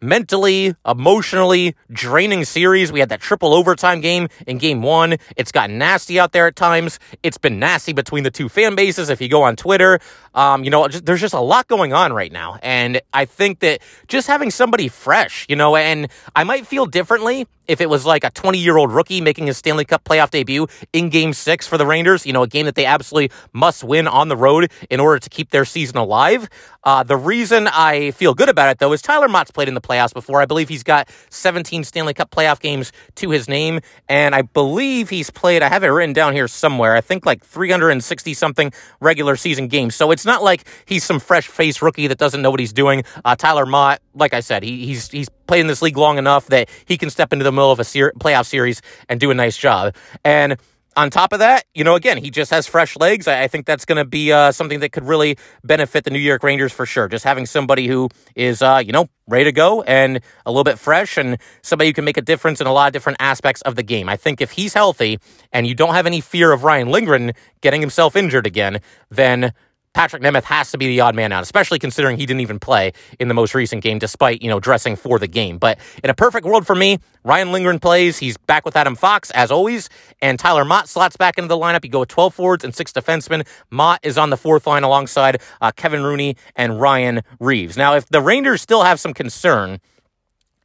mentally, 0.00 0.74
emotionally 0.86 1.74
draining 1.90 2.44
series. 2.44 2.92
We 2.92 3.00
had 3.00 3.08
that 3.08 3.20
triple 3.20 3.54
overtime 3.54 4.00
game 4.00 4.28
in 4.46 4.58
game 4.58 4.82
one. 4.82 5.16
It's 5.36 5.50
gotten 5.52 5.78
nasty 5.78 6.20
out 6.20 6.32
there 6.32 6.46
at 6.46 6.56
times. 6.56 6.98
It's 7.22 7.38
been 7.38 7.58
nasty 7.58 7.92
between 7.92 8.24
the 8.24 8.30
two 8.30 8.48
fan 8.48 8.74
bases. 8.74 9.08
If 9.08 9.20
you 9.20 9.28
go 9.28 9.42
on 9.42 9.56
Twitter, 9.56 10.00
um, 10.34 10.64
you 10.64 10.70
know, 10.70 10.88
just, 10.88 11.06
there's 11.06 11.20
just 11.20 11.34
a 11.34 11.40
lot 11.40 11.68
going 11.68 11.92
on 11.92 12.12
right 12.12 12.32
now. 12.32 12.58
And 12.62 13.00
I 13.12 13.24
think 13.24 13.60
that 13.60 13.80
just 14.08 14.26
having 14.26 14.50
somebody 14.50 14.88
fresh, 14.88 15.46
you 15.48 15.56
know, 15.56 15.76
and 15.76 16.08
I 16.36 16.44
might 16.44 16.66
feel 16.66 16.86
differently 16.86 17.46
if 17.68 17.80
it 17.80 17.88
was 17.88 18.04
like 18.04 18.24
a 18.24 18.30
20 18.30 18.58
year 18.58 18.76
old 18.76 18.92
rookie 18.92 19.20
making 19.20 19.46
his 19.46 19.56
Stanley 19.56 19.84
Cup 19.84 20.04
playoff 20.04 20.30
debut 20.30 20.66
in 20.92 21.08
game 21.08 21.32
six 21.32 21.66
for 21.66 21.78
the 21.78 21.86
Rangers, 21.86 22.26
you 22.26 22.32
know, 22.32 22.42
a 22.42 22.48
game 22.48 22.66
that 22.66 22.74
they 22.74 22.86
absolutely 22.86 23.34
must 23.52 23.84
win 23.84 24.06
on 24.06 24.28
the 24.28 24.36
road 24.36 24.70
in 24.90 25.00
order 25.00 25.18
to 25.18 25.30
keep 25.30 25.50
their 25.50 25.64
season 25.64 25.96
alive. 25.96 26.48
Uh, 26.84 27.02
the 27.02 27.16
reason 27.16 27.66
I 27.68 28.10
feel 28.10 28.34
good 28.34 28.48
about 28.48 28.70
it, 28.70 28.78
though, 28.78 28.92
is 28.92 29.00
Tyler 29.00 29.28
Motte's 29.28 29.50
played 29.50 29.68
in 29.68 29.74
the 29.74 29.80
playoffs 29.80 30.12
before. 30.12 30.40
I 30.40 30.44
believe 30.44 30.68
he's 30.68 30.82
got 30.82 31.08
17 31.30 31.82
Stanley 31.84 32.12
Cup 32.12 32.30
playoff 32.30 32.60
games 32.60 32.92
to 33.16 33.30
his 33.30 33.48
name. 33.48 33.80
And 34.08 34.34
I 34.34 34.42
believe 34.42 35.08
he's 35.08 35.30
played, 35.30 35.62
I 35.62 35.68
have 35.68 35.82
it 35.82 35.88
written 35.88 36.12
down 36.12 36.34
here 36.34 36.46
somewhere, 36.46 36.94
I 36.94 37.00
think 37.00 37.24
like 37.24 37.42
360 37.44 38.34
something 38.34 38.72
regular 39.00 39.36
season 39.36 39.68
games. 39.68 39.94
So 39.94 40.10
it's 40.10 40.26
not 40.26 40.42
like 40.42 40.64
he's 40.84 41.04
some 41.04 41.20
fresh 41.20 41.48
face 41.48 41.80
rookie 41.80 42.06
that 42.06 42.18
doesn't 42.18 42.42
know 42.42 42.50
what 42.50 42.60
he's 42.60 42.72
doing. 42.72 43.04
Uh, 43.24 43.34
Tyler 43.34 43.66
Motte, 43.66 44.00
like 44.14 44.34
I 44.34 44.40
said, 44.40 44.62
he, 44.62 44.86
he's, 44.86 45.10
he's 45.10 45.28
played 45.46 45.60
in 45.60 45.66
this 45.66 45.82
league 45.82 45.96
long 45.96 46.18
enough 46.18 46.46
that 46.46 46.68
he 46.86 46.96
can 46.96 47.10
step 47.10 47.32
into 47.32 47.44
the 47.44 47.52
middle 47.52 47.70
of 47.70 47.80
a 47.80 47.84
ser- 47.84 48.12
playoff 48.18 48.46
series 48.46 48.82
and 49.08 49.20
do 49.20 49.30
a 49.30 49.34
nice 49.34 49.56
job. 49.56 49.94
And 50.24 50.56
on 50.96 51.10
top 51.10 51.32
of 51.32 51.40
that, 51.40 51.64
you 51.74 51.82
know, 51.82 51.94
again, 51.94 52.16
he 52.18 52.30
just 52.30 52.50
has 52.50 52.66
fresh 52.66 52.96
legs. 52.96 53.26
I, 53.26 53.42
I 53.42 53.48
think 53.48 53.66
that's 53.66 53.84
going 53.84 53.96
to 53.96 54.04
be 54.04 54.32
uh, 54.32 54.52
something 54.52 54.80
that 54.80 54.92
could 54.92 55.04
really 55.04 55.36
benefit 55.64 56.04
the 56.04 56.10
New 56.10 56.18
York 56.18 56.42
Rangers 56.42 56.72
for 56.72 56.86
sure. 56.86 57.08
Just 57.08 57.24
having 57.24 57.46
somebody 57.46 57.86
who 57.86 58.08
is, 58.36 58.62
uh, 58.62 58.82
you 58.84 58.92
know, 58.92 59.08
ready 59.26 59.44
to 59.44 59.52
go 59.52 59.82
and 59.82 60.20
a 60.46 60.50
little 60.50 60.64
bit 60.64 60.78
fresh 60.78 61.16
and 61.16 61.38
somebody 61.62 61.88
who 61.88 61.94
can 61.94 62.04
make 62.04 62.16
a 62.16 62.22
difference 62.22 62.60
in 62.60 62.66
a 62.66 62.72
lot 62.72 62.86
of 62.86 62.92
different 62.92 63.16
aspects 63.20 63.60
of 63.62 63.74
the 63.74 63.82
game. 63.82 64.08
I 64.08 64.16
think 64.16 64.40
if 64.40 64.52
he's 64.52 64.74
healthy 64.74 65.18
and 65.52 65.66
you 65.66 65.74
don't 65.74 65.94
have 65.94 66.06
any 66.06 66.20
fear 66.20 66.52
of 66.52 66.64
Ryan 66.64 66.90
Lindgren 66.90 67.32
getting 67.60 67.80
himself 67.80 68.14
injured 68.14 68.46
again, 68.46 68.80
then 69.10 69.52
Patrik 69.94 70.22
Nemeth 70.22 70.42
has 70.44 70.70
to 70.72 70.78
be 70.78 70.88
the 70.88 71.00
odd 71.00 71.14
man 71.14 71.32
out, 71.32 71.42
especially 71.42 71.78
considering 71.78 72.16
he 72.16 72.26
didn't 72.26 72.40
even 72.40 72.58
play 72.58 72.92
in 73.20 73.28
the 73.28 73.34
most 73.34 73.54
recent 73.54 73.82
game, 73.82 73.98
despite, 73.98 74.42
you 74.42 74.48
know, 74.48 74.58
dressing 74.58 74.96
for 74.96 75.18
the 75.18 75.28
game. 75.28 75.58
But 75.58 75.78
in 76.02 76.10
a 76.10 76.14
perfect 76.14 76.44
world 76.44 76.66
for 76.66 76.74
me, 76.74 76.98
Ryan 77.22 77.52
Lindgren 77.52 77.78
plays. 77.78 78.18
He's 78.18 78.36
back 78.36 78.64
with 78.64 78.76
Adam 78.76 78.96
Fox, 78.96 79.30
as 79.30 79.50
always, 79.50 79.88
and 80.20 80.38
Tyler 80.38 80.64
Motte 80.64 80.88
slots 80.88 81.16
back 81.16 81.38
into 81.38 81.48
the 81.48 81.56
lineup. 81.56 81.84
You 81.84 81.90
go 81.90 82.00
with 82.00 82.08
12 82.08 82.34
forwards 82.34 82.64
and 82.64 82.74
six 82.74 82.92
defensemen. 82.92 83.46
Motte 83.70 84.00
is 84.02 84.18
on 84.18 84.30
the 84.30 84.36
fourth 84.36 84.66
line 84.66 84.82
alongside 84.82 85.40
uh, 85.60 85.70
Kevin 85.70 86.02
Rooney 86.02 86.36
and 86.56 86.80
Ryan 86.80 87.22
Reaves. 87.38 87.76
Now, 87.76 87.94
if 87.94 88.08
the 88.08 88.20
Rangers 88.20 88.60
still 88.62 88.82
have 88.82 88.98
some 88.98 89.14
concern 89.14 89.80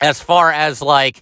as 0.02 0.20
far 0.20 0.52
as 0.52 0.81
like, 0.81 1.22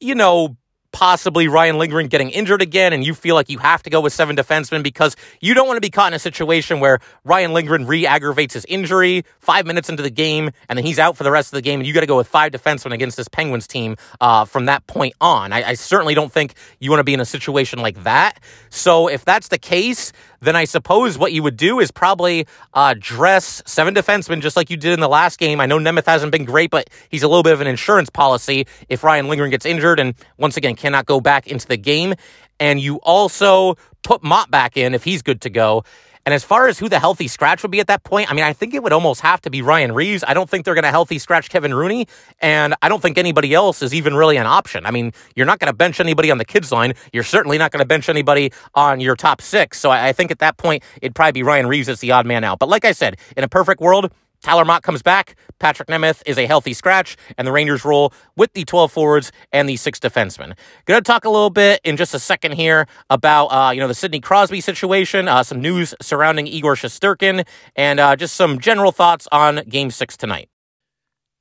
you 0.00 0.14
know, 0.14 0.56
possibly 0.92 1.48
Ryan 1.48 1.78
Lindgren 1.78 2.08
getting 2.08 2.30
injured 2.30 2.62
again, 2.62 2.92
and 2.92 3.04
you 3.04 3.14
feel 3.14 3.34
like 3.34 3.48
you 3.48 3.58
have 3.58 3.82
to 3.84 3.90
go 3.90 4.00
with 4.00 4.12
seven 4.12 4.36
defensemen 4.36 4.82
because 4.82 5.16
you 5.40 5.54
don't 5.54 5.66
want 5.66 5.76
to 5.76 5.80
be 5.80 5.90
caught 5.90 6.08
in 6.08 6.14
a 6.14 6.18
situation 6.18 6.80
where 6.80 7.00
Ryan 7.24 7.52
Lindgren 7.52 7.86
re 7.86 8.06
aggravates 8.06 8.54
his 8.54 8.64
injury 8.66 9.24
five 9.38 9.66
minutes 9.66 9.88
into 9.88 10.02
the 10.02 10.10
game, 10.10 10.50
and 10.68 10.76
then 10.76 10.84
he's 10.84 10.98
out 10.98 11.16
for 11.16 11.24
the 11.24 11.30
rest 11.30 11.52
of 11.52 11.56
the 11.56 11.62
game, 11.62 11.80
and 11.80 11.86
you 11.86 11.92
got 11.92 12.00
to 12.00 12.06
go 12.06 12.16
with 12.16 12.28
five 12.28 12.52
defensemen 12.52 12.92
against 12.92 13.16
this 13.16 13.28
Penguins 13.28 13.66
team 13.66 13.96
uh, 14.20 14.44
from 14.44 14.66
that 14.66 14.86
point 14.86 15.14
on. 15.20 15.52
I, 15.52 15.70
I 15.70 15.74
certainly 15.74 16.14
don't 16.14 16.32
think 16.32 16.54
you 16.78 16.90
want 16.90 17.00
to 17.00 17.04
be 17.04 17.14
in 17.14 17.20
a 17.20 17.24
situation 17.24 17.80
like 17.80 18.04
that. 18.04 18.40
So 18.70 19.08
if 19.08 19.24
that's 19.24 19.48
the 19.48 19.58
case, 19.58 20.12
then 20.40 20.56
I 20.56 20.64
suppose 20.64 21.18
what 21.18 21.32
you 21.32 21.42
would 21.42 21.56
do 21.56 21.80
is 21.80 21.90
probably 21.90 22.46
uh, 22.74 22.94
dress 22.98 23.62
seven 23.66 23.94
defensemen 23.94 24.40
just 24.40 24.56
like 24.56 24.70
you 24.70 24.76
did 24.76 24.92
in 24.92 25.00
the 25.00 25.08
last 25.08 25.38
game. 25.38 25.60
I 25.60 25.66
know 25.66 25.78
Nemeth 25.78 26.06
hasn't 26.06 26.32
been 26.32 26.44
great, 26.44 26.70
but 26.70 26.88
he's 27.08 27.22
a 27.22 27.28
little 27.28 27.42
bit 27.42 27.52
of 27.52 27.60
an 27.60 27.66
insurance 27.66 28.10
policy 28.10 28.66
if 28.88 29.02
Ryan 29.02 29.28
Lindgren 29.28 29.50
gets 29.50 29.66
injured 29.66 29.98
and 29.98 30.14
once 30.38 30.56
again 30.56 30.75
cannot 30.76 31.06
go 31.06 31.20
back 31.20 31.46
into 31.46 31.66
the 31.66 31.76
game. 31.76 32.14
And 32.60 32.80
you 32.80 32.96
also 33.02 33.76
put 34.02 34.22
Motte 34.22 34.50
back 34.50 34.76
in 34.76 34.94
if 34.94 35.04
he's 35.04 35.22
good 35.22 35.40
to 35.42 35.50
go. 35.50 35.84
And 36.26 36.34
as 36.34 36.42
far 36.42 36.66
as 36.66 36.76
who 36.76 36.88
the 36.88 36.98
healthy 36.98 37.28
scratch 37.28 37.62
would 37.62 37.70
be 37.70 37.78
at 37.78 37.86
that 37.86 38.02
point, 38.02 38.28
I 38.28 38.34
mean, 38.34 38.44
I 38.44 38.52
think 38.52 38.74
it 38.74 38.82
would 38.82 38.92
almost 38.92 39.20
have 39.20 39.40
to 39.42 39.50
be 39.50 39.62
Ryan 39.62 39.92
Reaves. 39.92 40.24
I 40.26 40.34
don't 40.34 40.50
think 40.50 40.64
they're 40.64 40.74
going 40.74 40.82
to 40.82 40.90
healthy 40.90 41.20
scratch 41.20 41.48
Kevin 41.48 41.72
Rooney, 41.72 42.08
and 42.40 42.74
I 42.82 42.88
don't 42.88 43.00
think 43.00 43.16
anybody 43.16 43.54
else 43.54 43.80
is 43.80 43.94
even 43.94 44.16
really 44.16 44.36
an 44.36 44.46
option. 44.46 44.86
I 44.86 44.90
mean, 44.90 45.12
you're 45.36 45.46
not 45.46 45.60
going 45.60 45.70
to 45.70 45.76
bench 45.76 46.00
anybody 46.00 46.32
on 46.32 46.38
the 46.38 46.44
kids 46.44 46.72
line. 46.72 46.94
You're 47.12 47.22
certainly 47.22 47.58
not 47.58 47.70
going 47.70 47.78
to 47.78 47.86
bench 47.86 48.08
anybody 48.08 48.52
on 48.74 48.98
your 48.98 49.14
top 49.14 49.40
six. 49.40 49.78
So 49.78 49.92
I 49.92 50.12
think 50.12 50.32
at 50.32 50.40
that 50.40 50.56
point, 50.56 50.82
it'd 51.00 51.14
probably 51.14 51.30
be 51.30 51.42
Ryan 51.44 51.68
Reaves 51.68 51.88
as 51.88 52.00
the 52.00 52.10
odd 52.10 52.26
man 52.26 52.42
out. 52.42 52.58
But 52.58 52.68
like 52.68 52.84
I 52.84 52.90
said, 52.90 53.18
in 53.36 53.44
a 53.44 53.48
perfect 53.48 53.80
world, 53.80 54.10
Tyler 54.42 54.64
Motte 54.64 54.82
comes 54.82 55.02
back. 55.02 55.36
Patrik 55.60 55.86
Nemeth 55.86 56.22
is 56.26 56.38
a 56.38 56.46
healthy 56.46 56.72
scratch, 56.72 57.16
and 57.38 57.46
the 57.46 57.52
Rangers 57.52 57.84
roll 57.84 58.12
with 58.36 58.52
the 58.52 58.64
12 58.64 58.92
forwards 58.92 59.32
and 59.52 59.68
the 59.68 59.76
six 59.76 59.98
defensemen. 59.98 60.56
Going 60.84 61.02
to 61.02 61.06
talk 61.06 61.24
a 61.24 61.30
little 61.30 61.50
bit 61.50 61.80
in 61.84 61.96
just 61.96 62.14
a 62.14 62.18
second 62.18 62.52
here 62.52 62.86
about 63.10 63.46
uh, 63.46 63.70
you 63.70 63.80
know 63.80 63.88
the 63.88 63.94
Sidney 63.94 64.20
Crosby 64.20 64.60
situation, 64.60 65.28
uh, 65.28 65.42
some 65.42 65.60
news 65.60 65.94
surrounding 66.00 66.46
Igor 66.46 66.74
Shesterkin, 66.74 67.46
and 67.74 68.00
uh, 68.00 68.16
just 68.16 68.34
some 68.34 68.58
general 68.58 68.92
thoughts 68.92 69.26
on 69.32 69.62
Game 69.68 69.90
Six 69.90 70.16
tonight. 70.16 70.48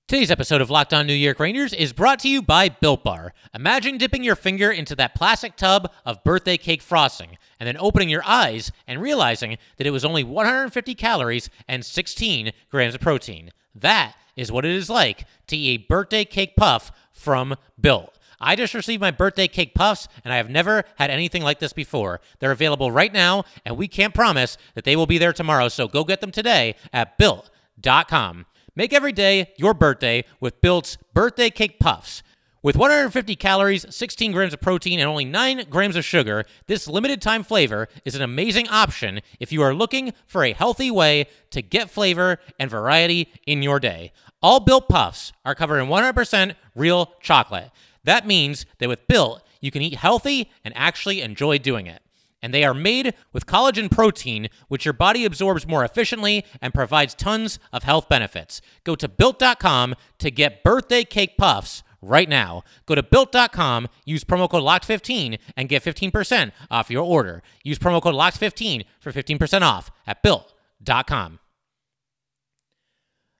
Today's 0.07 0.29
episode 0.29 0.61
of 0.61 0.69
Locked 0.69 0.93
On 0.93 1.07
New 1.07 1.15
York 1.15 1.39
Rangers 1.39 1.73
is 1.73 1.91
brought 1.91 2.19
to 2.19 2.29
you 2.29 2.43
by 2.43 2.69
Built 2.69 3.03
Bar. 3.03 3.33
Imagine 3.55 3.97
dipping 3.97 4.23
your 4.23 4.35
finger 4.35 4.69
into 4.69 4.95
that 4.97 5.15
plastic 5.15 5.55
tub 5.55 5.91
of 6.05 6.23
birthday 6.23 6.57
cake 6.57 6.83
frosting 6.83 7.39
and 7.59 7.65
then 7.65 7.75
opening 7.79 8.07
your 8.07 8.21
eyes 8.23 8.71
and 8.85 9.01
realizing 9.01 9.57
that 9.77 9.87
it 9.87 9.89
was 9.89 10.05
only 10.05 10.23
150 10.23 10.93
calories 10.93 11.49
and 11.67 11.83
16 11.83 12.51
grams 12.69 12.93
of 12.93 13.01
protein. 13.01 13.49
That 13.73 14.13
is 14.35 14.51
what 14.51 14.63
it 14.63 14.73
is 14.73 14.91
like 14.91 15.25
to 15.47 15.57
eat 15.57 15.81
a 15.81 15.85
birthday 15.87 16.23
cake 16.23 16.55
puff 16.55 16.91
from 17.11 17.55
Built. 17.81 18.19
I 18.39 18.55
just 18.55 18.75
received 18.75 19.01
my 19.01 19.09
birthday 19.09 19.47
cake 19.47 19.73
puffs, 19.73 20.07
and 20.23 20.31
I 20.31 20.37
have 20.37 20.51
never 20.51 20.83
had 20.97 21.09
anything 21.09 21.41
like 21.41 21.57
this 21.57 21.73
before. 21.73 22.21
They're 22.37 22.51
available 22.51 22.91
right 22.91 23.11
now, 23.11 23.45
and 23.65 23.75
we 23.75 23.87
can't 23.87 24.13
promise 24.13 24.55
that 24.75 24.83
they 24.83 24.95
will 24.95 25.07
be 25.07 25.17
there 25.17 25.33
tomorrow, 25.33 25.67
so 25.67 25.87
go 25.87 26.03
get 26.03 26.21
them 26.21 26.31
today 26.31 26.75
at 26.93 27.17
built.com. 27.17 28.45
Make 28.77 28.91
every 28.91 29.13
day 29.13 29.53
your 29.55 29.73
birthday 29.73 30.25
with 30.41 30.59
Built's 30.59 30.97
birthday 31.13 31.49
cake 31.49 31.79
puffs. 31.79 32.21
With 32.61 32.75
150 32.75 33.35
calories, 33.37 33.85
16 33.89 34.33
grams 34.33 34.53
of 34.53 34.59
protein, 34.59 34.99
and 34.99 35.07
only 35.07 35.23
9 35.23 35.67
grams 35.69 35.95
of 35.95 36.03
sugar, 36.03 36.43
this 36.67 36.87
limited 36.87 37.21
time 37.21 37.43
flavor 37.43 37.87
is 38.03 38.15
an 38.15 38.21
amazing 38.21 38.67
option 38.67 39.21
if 39.39 39.53
you 39.53 39.61
are 39.61 39.73
looking 39.73 40.13
for 40.25 40.43
a 40.43 40.51
healthy 40.51 40.91
way 40.91 41.27
to 41.51 41.61
get 41.61 41.89
flavor 41.89 42.39
and 42.59 42.69
variety 42.69 43.31
in 43.45 43.61
your 43.61 43.79
day. 43.79 44.11
All 44.41 44.59
Built 44.59 44.89
Puffs 44.89 45.31
are 45.45 45.55
covered 45.55 45.79
in 45.79 45.87
100% 45.87 46.55
real 46.75 47.13
chocolate. 47.21 47.69
That 48.03 48.27
means 48.27 48.65
that 48.79 48.89
with 48.89 49.07
Built, 49.07 49.41
you 49.61 49.71
can 49.71 49.83
eat 49.83 49.95
healthy 49.95 50.51
and 50.65 50.73
actually 50.75 51.21
enjoy 51.21 51.59
doing 51.59 51.87
it. 51.87 52.01
And 52.45 52.53
they 52.53 52.63
are 52.63 52.75
made 52.75 53.15
with 53.33 53.47
collagen 53.47 53.89
protein, 53.89 54.49
which 54.67 54.85
your 54.85 54.93
body 54.93 55.25
absorbs 55.25 55.65
more 55.65 55.83
efficiently 55.83 56.45
and 56.61 56.75
provides 56.75 57.15
tons 57.15 57.57
of 57.73 57.81
health 57.81 58.07
benefits. 58.07 58.61
Go 58.83 58.93
to 58.93 59.07
built.com 59.07 59.95
to 60.19 60.29
get 60.29 60.63
birthday 60.63 61.03
cake 61.03 61.37
puffs 61.39 61.81
right 62.03 62.29
now. 62.29 62.61
Go 62.85 62.93
to 62.93 63.01
built.com, 63.01 63.87
use 64.05 64.23
promo 64.23 64.47
code 64.47 64.61
LOCKED15 64.61 65.39
and 65.57 65.67
get 65.67 65.83
15% 65.83 66.51
off 66.69 66.91
your 66.91 67.03
order. 67.03 67.41
Use 67.63 67.79
promo 67.79 67.99
code 67.99 68.13
LOCKED15 68.13 68.85
for 68.99 69.11
15% 69.11 69.61
off 69.63 69.89
at 70.05 70.21
built.com. 70.21 71.39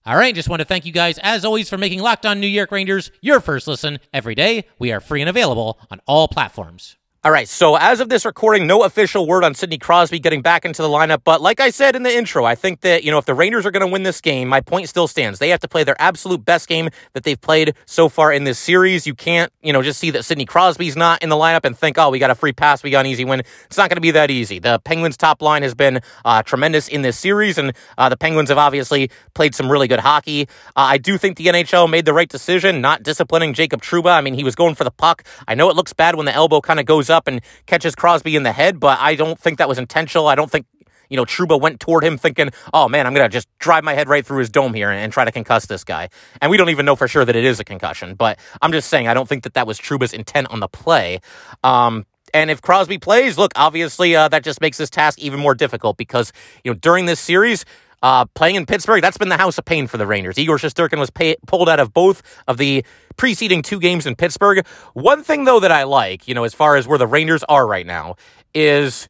All 0.08 0.18
right, 0.18 0.34
just 0.34 0.50
want 0.50 0.62
to 0.62 0.66
thank 0.66 0.88
you 0.88 0.92
guys 0.92 1.20
as 1.20 1.46
always 1.46 1.70
for 1.70 1.78
making 1.78 2.00
Locked 2.00 2.26
On 2.26 2.40
New 2.40 2.48
York 2.48 2.72
Rangers 2.72 3.12
your 3.22 3.40
first 3.40 3.68
listen 3.68 4.00
every 4.12 4.34
day. 4.34 4.66
We 4.80 4.92
are 4.92 5.00
free 5.00 5.22
and 5.22 5.30
available 5.30 5.78
on 5.92 6.02
all 6.08 6.28
platforms. 6.28 6.98
All 7.26 7.32
right, 7.32 7.50
so 7.50 7.76
as 7.76 8.02
of 8.02 8.10
this 8.10 8.24
recording, 8.24 8.68
no 8.68 8.84
official 8.84 9.26
word 9.26 9.44
on 9.44 9.56
Sidney 9.56 9.80
Crosby 9.80 10.20
getting 10.20 10.44
back 10.44 10.64
into 10.64 10.84
the 10.84 10.88
lineup. 10.88 11.24
But 11.24 11.42
like 11.42 11.60
I 11.60 11.72
said 11.72 11.96
in 11.96 12.04
the 12.04 12.16
intro, 12.16 12.46
I 12.46 12.54
think 12.54 12.82
that, 12.82 13.04
you 13.04 13.10
know, 13.10 13.18
if 13.18 13.26
the 13.26 13.34
Rangers 13.34 13.66
are 13.66 13.72
going 13.72 13.82
to 13.82 13.92
win 13.92 14.04
this 14.04 14.22
game, 14.22 14.48
my 14.48 14.62
point 14.62 14.90
still 14.90 15.08
stands. 15.08 15.40
They 15.40 15.50
have 15.50 15.60
to 15.62 15.68
play 15.68 15.84
their 15.84 16.00
absolute 16.00 16.46
best 16.46 16.68
game 16.68 16.88
that 17.14 17.24
they've 17.24 17.42
played 17.42 17.74
so 17.88 18.10
far 18.10 18.32
in 18.32 18.44
this 18.44 18.60
series. 18.60 19.08
You 19.08 19.16
can't, 19.16 19.52
you 19.64 19.74
know, 19.74 19.82
just 19.82 20.00
see 20.00 20.12
that 20.12 20.24
Sidney 20.24 20.46
Crosby's 20.46 20.96
not 20.96 21.24
in 21.24 21.30
the 21.30 21.36
lineup 21.36 21.66
and 21.66 21.76
think, 21.76 21.98
oh, 21.98 22.12
we 22.12 22.20
got 22.20 22.30
a 22.30 22.36
free 22.36 22.54
pass, 22.54 22.84
we 22.84 22.92
got 22.92 23.00
an 23.00 23.08
easy 23.08 23.26
win. 23.26 23.40
It's 23.40 23.78
not 23.78 23.90
going 23.90 23.98
to 23.98 24.02
be 24.02 24.12
that 24.12 24.30
easy. 24.30 24.60
The 24.60 24.78
Penguins' 24.84 25.18
top 25.18 25.42
line 25.42 25.64
has 25.64 25.74
been 25.74 26.02
uh, 26.26 26.44
tremendous 26.44 26.88
in 26.88 27.02
this 27.02 27.18
series, 27.18 27.58
and 27.58 27.74
uh, 27.98 28.08
the 28.08 28.18
Penguins 28.18 28.50
have 28.50 28.60
obviously 28.60 29.10
played 29.34 29.56
some 29.56 29.72
really 29.72 29.88
good 29.88 30.02
hockey. 30.02 30.44
Uh, 30.76 30.94
I 30.94 31.00
do 31.00 31.18
think 31.18 31.38
the 31.38 31.48
NHL 31.48 31.90
made 31.90 32.06
the 32.06 32.14
right 32.14 32.30
decision 32.30 32.82
not 32.82 33.02
disciplining 33.02 33.56
Jacob 33.56 33.82
Trouba. 33.82 34.12
I 34.12 34.22
mean, 34.22 34.36
he 34.36 34.44
was 34.44 34.54
going 34.54 34.76
for 34.76 34.84
the 34.84 34.92
puck. 34.92 35.24
I 35.48 35.56
know 35.56 35.72
it 35.72 35.76
looks 35.76 35.92
bad 35.92 36.14
when 36.14 36.28
the 36.28 36.36
elbow 36.36 36.62
kind 36.62 36.80
of 36.80 36.86
goes 36.86 37.10
up 37.10 37.15
and 37.28 37.42
catches 37.66 37.96
Crosby 37.96 38.36
in 38.36 38.44
the 38.44 38.52
head, 38.52 38.80
but 38.80 39.00
I 39.00 39.16
don't 39.16 39.40
think 39.40 39.58
that 39.58 39.70
was 39.70 39.78
intentional. 39.78 40.28
I 40.28 40.36
don't 40.36 40.52
think 40.52 40.66
you 41.10 41.18
know, 41.18 41.26
Trouba 41.26 41.60
went 41.60 41.80
toward 41.80 42.04
him 42.04 42.18
thinking, 42.18 42.50
oh 42.74 42.88
man, 42.88 43.06
I'm 43.06 43.14
going 43.14 43.30
to 43.30 43.32
just 43.32 43.48
drive 43.60 43.84
my 43.84 43.94
head 43.94 44.10
right 44.10 44.26
through 44.26 44.40
his 44.40 44.50
dome 44.50 44.74
here 44.74 44.90
and, 44.90 45.00
and, 45.00 45.14
try 45.14 45.24
to 45.24 45.32
concuss 45.32 45.68
this 45.68 45.84
guy. 45.84 46.10
And 46.42 46.52
we 46.52 46.58
don't 46.58 46.70
even 46.70 46.86
know 46.86 46.96
for 46.96 47.08
sure 47.08 47.24
that 47.24 47.36
it 47.36 47.46
is 47.46 47.60
a 47.60 47.64
concussion, 47.64 48.16
but 48.16 48.40
I'm 48.62 48.72
just 48.72 48.90
saying, 48.90 49.08
I 49.08 49.14
don't 49.14 49.30
think 49.30 49.44
that 49.44 49.54
that 49.54 49.68
was 49.68 49.80
Trouba's 49.80 50.14
intent 50.14 50.48
on 50.50 50.60
the 50.60 50.68
play. 50.68 51.20
Um, 51.64 52.06
and 52.34 52.52
if 52.52 52.62
Crosby 52.62 52.98
plays, 52.98 53.38
look, 53.38 53.54
obviously 53.56 54.16
uh, 54.16 54.28
that 54.30 54.44
just 54.44 54.60
makes 54.60 54.78
this 54.78 54.90
task 54.90 55.20
even 55.20 55.40
more 55.40 55.56
difficult 55.56 55.96
because, 55.96 56.34
you 56.64 56.72
know, 56.72 56.78
during 56.78 57.06
this 57.06 57.20
series, 57.20 57.66
uh, 58.04 58.26
playing 58.36 58.56
in 58.56 58.66
Pittsburgh, 58.66 59.02
that's 59.02 59.18
been 59.18 59.30
the 59.30 59.38
house 59.38 59.58
of 59.58 59.66
pain 59.66 59.88
for 59.88 59.98
the 59.98 60.06
Rangers. 60.06 60.38
Igor 60.38 60.58
Shesterkin 60.58 61.00
was 61.00 61.10
pay- 61.10 61.38
pulled 61.48 61.70
out 61.70 61.80
of 61.80 61.94
both 61.94 62.22
of 62.48 62.58
the 62.58 62.84
preceding 63.18 63.62
two 63.62 63.80
games 63.80 64.06
in 64.06 64.16
Pittsburgh. 64.16 64.66
One 64.94 65.24
thing, 65.24 65.46
though, 65.46 65.60
that 65.60 65.72
I 65.72 65.84
like, 65.84 66.28
you 66.28 66.34
know, 66.34 66.44
as 66.44 66.54
far 66.54 66.76
as 66.76 66.88
where 66.88 66.98
the 66.98 67.08
Rangers 67.08 67.44
are 67.50 67.66
right 67.66 67.86
now, 67.86 68.16
is 68.54 69.08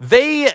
they 0.00 0.52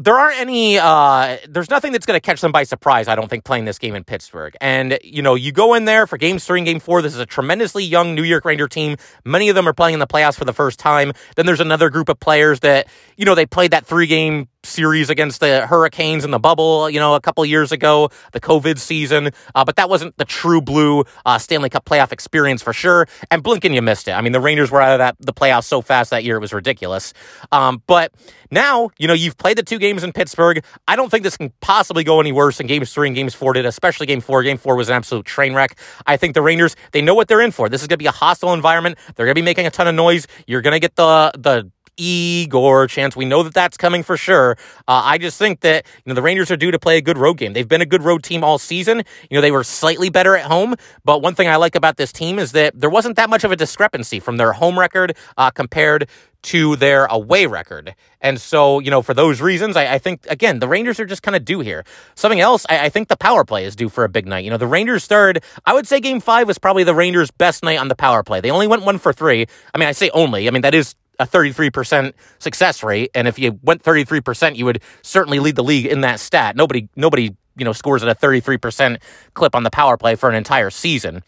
there 0.00 0.18
aren't 0.18 0.40
any 0.40 0.78
uh, 0.78 1.36
there's 1.46 1.68
nothing 1.68 1.92
that's 1.92 2.06
going 2.06 2.16
to 2.16 2.24
catch 2.24 2.40
them 2.40 2.52
by 2.52 2.62
surprise 2.62 3.06
i 3.06 3.14
don't 3.14 3.28
think 3.28 3.44
playing 3.44 3.66
this 3.66 3.78
game 3.78 3.94
in 3.94 4.02
pittsburgh. 4.02 4.56
And 4.60 4.98
you 5.04 5.20
know 5.20 5.34
you 5.34 5.52
go 5.52 5.74
in 5.74 5.84
there 5.84 6.06
for 6.06 6.16
game 6.16 6.38
three 6.38 6.60
and 6.60 6.66
game 6.66 6.80
four 6.80 7.02
this 7.02 7.12
is 7.12 7.20
a 7.20 7.26
tremendously 7.26 7.84
young 7.84 8.14
new 8.14 8.22
york 8.22 8.44
ranger 8.44 8.66
team. 8.66 8.96
Many 9.24 9.50
of 9.50 9.54
them 9.54 9.68
are 9.68 9.74
playing 9.74 9.94
in 9.94 10.00
the 10.00 10.06
playoffs 10.06 10.36
for 10.36 10.46
the 10.46 10.54
first 10.54 10.78
time. 10.78 11.12
Then 11.36 11.44
there's 11.46 11.60
another 11.60 11.90
group 11.90 12.08
of 12.08 12.18
players 12.18 12.60
that 12.60 12.88
you 13.16 13.26
know 13.26 13.34
they 13.34 13.46
played 13.46 13.72
that 13.72 13.84
three 13.84 14.06
game 14.06 14.48
series 14.64 15.10
against 15.10 15.40
the 15.40 15.66
Hurricanes 15.66 16.24
in 16.24 16.30
the 16.30 16.38
bubble, 16.38 16.88
you 16.90 17.00
know, 17.00 17.14
a 17.14 17.20
couple 17.20 17.44
years 17.44 17.72
ago, 17.72 18.10
the 18.32 18.40
COVID 18.40 18.78
season. 18.78 19.30
Uh, 19.54 19.64
but 19.64 19.76
that 19.76 19.88
wasn't 19.88 20.16
the 20.16 20.24
true 20.24 20.60
blue 20.60 21.04
uh, 21.24 21.38
Stanley 21.38 21.70
Cup 21.70 21.84
playoff 21.84 22.12
experience 22.12 22.62
for 22.62 22.72
sure. 22.72 23.06
And 23.30 23.42
blinking, 23.42 23.74
you 23.74 23.82
missed 23.82 24.08
it. 24.08 24.12
I 24.12 24.20
mean, 24.20 24.32
the 24.32 24.40
Rangers 24.40 24.70
were 24.70 24.80
out 24.80 24.92
of 24.92 24.98
that 24.98 25.16
the 25.20 25.32
playoffs 25.32 25.64
so 25.64 25.80
fast 25.80 26.10
that 26.10 26.24
year 26.24 26.36
it 26.36 26.40
was 26.40 26.52
ridiculous. 26.52 27.12
Um, 27.52 27.82
but 27.86 28.12
now, 28.50 28.90
you 28.98 29.06
know, 29.06 29.14
you've 29.14 29.36
played 29.36 29.56
the 29.56 29.62
two 29.62 29.78
games 29.78 30.02
in 30.02 30.12
Pittsburgh. 30.12 30.64
I 30.88 30.96
don't 30.96 31.10
think 31.10 31.22
this 31.22 31.36
can 31.36 31.52
possibly 31.60 32.04
go 32.04 32.20
any 32.20 32.32
worse 32.32 32.58
than 32.58 32.66
games 32.66 32.92
three 32.92 33.08
and 33.08 33.16
games 33.16 33.34
four 33.34 33.52
did, 33.52 33.66
especially 33.66 34.06
game 34.06 34.20
four. 34.20 34.42
Game 34.42 34.58
four 34.58 34.76
was 34.76 34.88
an 34.88 34.96
absolute 34.96 35.26
train 35.26 35.54
wreck. 35.54 35.78
I 36.06 36.16
think 36.16 36.34
the 36.34 36.42
Rangers, 36.42 36.76
they 36.92 37.02
know 37.02 37.14
what 37.14 37.28
they're 37.28 37.40
in 37.40 37.52
for. 37.52 37.68
This 37.68 37.82
is 37.82 37.88
going 37.88 37.98
to 37.98 38.02
be 38.02 38.06
a 38.06 38.12
hostile 38.12 38.52
environment. 38.52 38.98
They're 39.14 39.26
going 39.26 39.34
to 39.34 39.40
be 39.40 39.44
making 39.44 39.66
a 39.66 39.70
ton 39.70 39.88
of 39.88 39.94
noise. 39.94 40.26
You're 40.46 40.62
going 40.62 40.74
to 40.74 40.80
get 40.80 40.96
the 40.96 41.32
the 41.36 41.70
Igor 42.00 42.86
chance. 42.86 43.14
We 43.14 43.24
know 43.24 43.42
that 43.42 43.54
that's 43.54 43.76
coming 43.76 44.02
for 44.02 44.16
sure. 44.16 44.56
Uh, 44.88 45.02
I 45.04 45.18
just 45.18 45.38
think 45.38 45.60
that 45.60 45.86
you 46.04 46.10
know 46.10 46.14
the 46.14 46.22
Rangers 46.22 46.50
are 46.50 46.56
due 46.56 46.70
to 46.70 46.78
play 46.78 46.96
a 46.96 47.02
good 47.02 47.18
road 47.18 47.34
game. 47.34 47.52
They've 47.52 47.68
been 47.68 47.82
a 47.82 47.86
good 47.86 48.02
road 48.02 48.22
team 48.22 48.42
all 48.42 48.58
season. 48.58 49.02
You 49.28 49.36
know 49.36 49.40
they 49.40 49.50
were 49.50 49.64
slightly 49.64 50.08
better 50.08 50.36
at 50.36 50.46
home, 50.46 50.74
but 51.04 51.22
one 51.22 51.34
thing 51.34 51.48
I 51.48 51.56
like 51.56 51.74
about 51.74 51.96
this 51.96 52.12
team 52.12 52.38
is 52.38 52.52
that 52.52 52.78
there 52.78 52.90
wasn't 52.90 53.16
that 53.16 53.28
much 53.28 53.44
of 53.44 53.52
a 53.52 53.56
discrepancy 53.56 54.20
from 54.20 54.38
their 54.38 54.52
home 54.52 54.78
record 54.78 55.16
uh, 55.36 55.50
compared 55.50 56.08
to 56.42 56.76
their 56.76 57.06
away 57.06 57.46
record. 57.46 57.94
And 58.20 58.40
so, 58.40 58.78
you 58.78 58.90
know, 58.90 59.02
for 59.02 59.14
those 59.14 59.40
reasons, 59.40 59.76
I, 59.76 59.94
I 59.94 59.98
think, 59.98 60.26
again, 60.28 60.58
the 60.58 60.68
Rangers 60.68 60.98
are 61.00 61.06
just 61.06 61.22
kind 61.22 61.36
of 61.36 61.44
due 61.44 61.60
here. 61.60 61.84
Something 62.14 62.40
else, 62.40 62.64
I, 62.68 62.86
I, 62.86 62.88
think 62.88 63.08
the 63.08 63.16
power 63.16 63.44
play 63.44 63.64
is 63.64 63.76
due 63.76 63.88
for 63.88 64.04
a 64.04 64.08
big 64.08 64.26
night. 64.26 64.44
You 64.44 64.50
know, 64.50 64.56
the 64.56 64.66
Rangers 64.66 65.04
started, 65.04 65.44
I 65.66 65.74
would 65.74 65.86
say 65.86 66.00
game 66.00 66.20
five 66.20 66.46
was 66.46 66.58
probably 66.58 66.84
the 66.84 66.94
Rangers' 66.94 67.30
best 67.30 67.62
night 67.62 67.78
on 67.78 67.88
the 67.88 67.94
power 67.94 68.22
play. 68.22 68.40
They 68.40 68.50
only 68.50 68.66
went 68.66 68.84
one 68.84 68.98
for 68.98 69.12
three. 69.12 69.46
I 69.74 69.78
mean, 69.78 69.88
I 69.88 69.92
say 69.92 70.10
only. 70.10 70.48
I 70.48 70.50
mean, 70.50 70.62
that 70.62 70.74
is 70.74 70.94
a 71.20 71.26
33% 71.26 72.12
success 72.38 72.82
rate. 72.82 73.10
And 73.14 73.28
if 73.28 73.38
you 73.38 73.60
went 73.62 73.82
33%, 73.82 74.56
you 74.56 74.64
would 74.64 74.82
certainly 75.02 75.38
lead 75.38 75.54
the 75.54 75.62
league 75.62 75.86
in 75.86 76.00
that 76.00 76.18
stat. 76.18 76.56
Nobody, 76.56 76.88
nobody, 76.96 77.36
you 77.56 77.64
know, 77.64 77.72
scores 77.72 78.02
at 78.02 78.08
a 78.08 78.14
33% 78.14 79.00
clip 79.34 79.54
on 79.54 79.62
the 79.62 79.70
power 79.70 79.96
play 79.96 80.16
for 80.16 80.28
an 80.28 80.34
entire 80.34 80.70
season. 80.70 81.22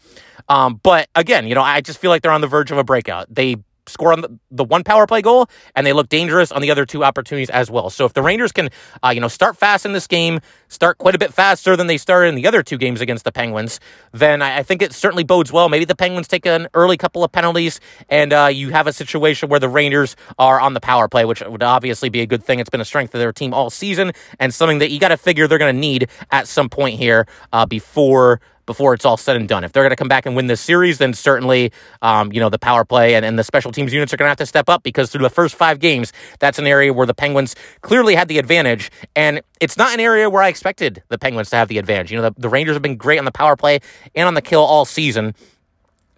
Um, 0.49 0.79
but 0.83 1.07
again, 1.15 1.47
you 1.47 1.55
know, 1.55 1.61
I 1.61 1.81
just 1.81 1.99
feel 1.99 2.09
like 2.09 2.23
they're 2.23 2.31
on 2.31 2.41
the 2.41 2.47
verge 2.47 2.71
of 2.71 2.77
a 2.77 2.83
breakout. 2.83 3.33
They 3.33 3.57
score 3.87 4.13
on 4.13 4.21
the, 4.21 4.39
the 4.51 4.63
one 4.63 4.83
power 4.83 5.05
play 5.07 5.21
goal, 5.21 5.47
and 5.75 5.85
they 5.85 5.93
look 5.93 6.09
dangerous 6.09 6.51
on 6.51 6.61
the 6.61 6.71
other 6.71 6.85
two 6.85 7.03
opportunities 7.03 7.49
as 7.49 7.69
well. 7.69 7.89
So 7.89 8.05
if 8.05 8.13
the 8.13 8.21
Rangers 8.21 8.51
can, 8.51 8.69
uh, 9.03 9.09
you 9.09 9.19
know, 9.19 9.27
start 9.27 9.57
fast 9.57 9.85
in 9.85 9.93
this 9.93 10.07
game, 10.07 10.39
start 10.67 10.97
quite 10.97 11.15
a 11.15 11.17
bit 11.17 11.33
faster 11.33 11.75
than 11.75 11.87
they 11.87 11.97
started 11.97 12.29
in 12.29 12.35
the 12.35 12.47
other 12.47 12.63
two 12.63 12.77
games 12.77 13.01
against 13.01 13.25
the 13.25 13.31
Penguins, 13.31 13.79
then 14.11 14.41
I, 14.41 14.59
I 14.59 14.63
think 14.63 14.81
it 14.81 14.93
certainly 14.93 15.23
bodes 15.23 15.51
well. 15.51 15.69
Maybe 15.69 15.85
the 15.85 15.95
Penguins 15.95 16.27
take 16.27 16.45
an 16.45 16.67
early 16.73 16.97
couple 16.97 17.23
of 17.23 17.31
penalties, 17.31 17.79
and 18.09 18.33
uh, 18.33 18.49
you 18.51 18.69
have 18.69 18.87
a 18.87 18.93
situation 18.93 19.49
where 19.49 19.59
the 19.59 19.69
Rangers 19.69 20.15
are 20.39 20.59
on 20.59 20.73
the 20.73 20.81
power 20.81 21.07
play, 21.07 21.25
which 21.25 21.41
would 21.41 21.63
obviously 21.63 22.09
be 22.09 22.21
a 22.21 22.25
good 22.25 22.43
thing. 22.43 22.59
It's 22.59 22.69
been 22.69 22.81
a 22.81 22.85
strength 22.85 23.13
of 23.13 23.19
their 23.19 23.33
team 23.33 23.53
all 23.53 23.69
season, 23.69 24.11
and 24.39 24.53
something 24.53 24.79
that 24.79 24.91
you 24.91 24.99
got 24.99 25.09
to 25.09 25.17
figure 25.17 25.47
they're 25.47 25.57
going 25.57 25.75
to 25.75 25.79
need 25.79 26.09
at 26.31 26.47
some 26.47 26.69
point 26.69 26.97
here 26.97 27.27
uh, 27.51 27.65
before 27.65 28.39
before 28.65 28.93
it's 28.93 29.05
all 29.05 29.17
said 29.17 29.35
and 29.35 29.47
done. 29.47 29.63
If 29.63 29.71
they're 29.71 29.83
going 29.83 29.91
to 29.91 29.95
come 29.95 30.07
back 30.07 30.25
and 30.25 30.35
win 30.35 30.47
this 30.47 30.61
series, 30.61 30.97
then 30.97 31.13
certainly, 31.13 31.71
um, 32.01 32.31
you 32.31 32.39
know, 32.39 32.49
the 32.49 32.59
power 32.59 32.85
play 32.85 33.15
and, 33.15 33.25
and 33.25 33.37
the 33.37 33.43
special 33.43 33.71
teams 33.71 33.93
units 33.93 34.13
are 34.13 34.17
going 34.17 34.27
to 34.27 34.31
have 34.31 34.37
to 34.37 34.45
step 34.45 34.69
up 34.69 34.83
because 34.83 35.11
through 35.11 35.23
the 35.23 35.29
first 35.29 35.55
five 35.55 35.79
games, 35.79 36.13
that's 36.39 36.59
an 36.59 36.67
area 36.67 36.93
where 36.93 37.07
the 37.07 37.13
Penguins 37.13 37.55
clearly 37.81 38.15
had 38.15 38.27
the 38.27 38.37
advantage. 38.39 38.91
And 39.15 39.41
it's 39.59 39.77
not 39.77 39.93
an 39.93 39.99
area 39.99 40.29
where 40.29 40.43
I 40.43 40.47
expected 40.47 41.03
the 41.09 41.17
Penguins 41.17 41.49
to 41.51 41.55
have 41.57 41.67
the 41.67 41.77
advantage. 41.77 42.11
You 42.11 42.17
know, 42.17 42.29
the, 42.29 42.41
the 42.41 42.49
Rangers 42.49 42.75
have 42.75 42.81
been 42.81 42.97
great 42.97 43.19
on 43.19 43.25
the 43.25 43.31
power 43.31 43.55
play 43.55 43.79
and 44.15 44.27
on 44.27 44.33
the 44.33 44.41
kill 44.41 44.61
all 44.61 44.85
season. 44.85 45.35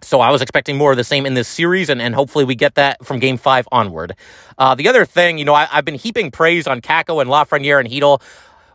So 0.02 0.20
I 0.20 0.30
was 0.30 0.42
expecting 0.42 0.76
more 0.76 0.90
of 0.90 0.96
the 0.96 1.04
same 1.04 1.26
in 1.26 1.34
this 1.34 1.48
series, 1.48 1.88
and, 1.88 2.02
and 2.02 2.14
hopefully 2.14 2.44
we 2.44 2.54
get 2.54 2.74
that 2.74 3.04
from 3.04 3.18
game 3.18 3.38
five 3.38 3.66
onward. 3.72 4.14
Uh, 4.58 4.74
the 4.74 4.88
other 4.88 5.04
thing, 5.04 5.38
you 5.38 5.44
know, 5.44 5.54
I, 5.54 5.64
have 5.64 5.84
been 5.84 5.94
heaping 5.94 6.30
praise 6.30 6.66
on 6.66 6.80
Kakko 6.80 7.20
and 7.20 7.30
Lafreniere 7.30 7.80
and 7.80 7.88
Chytil 7.88 8.20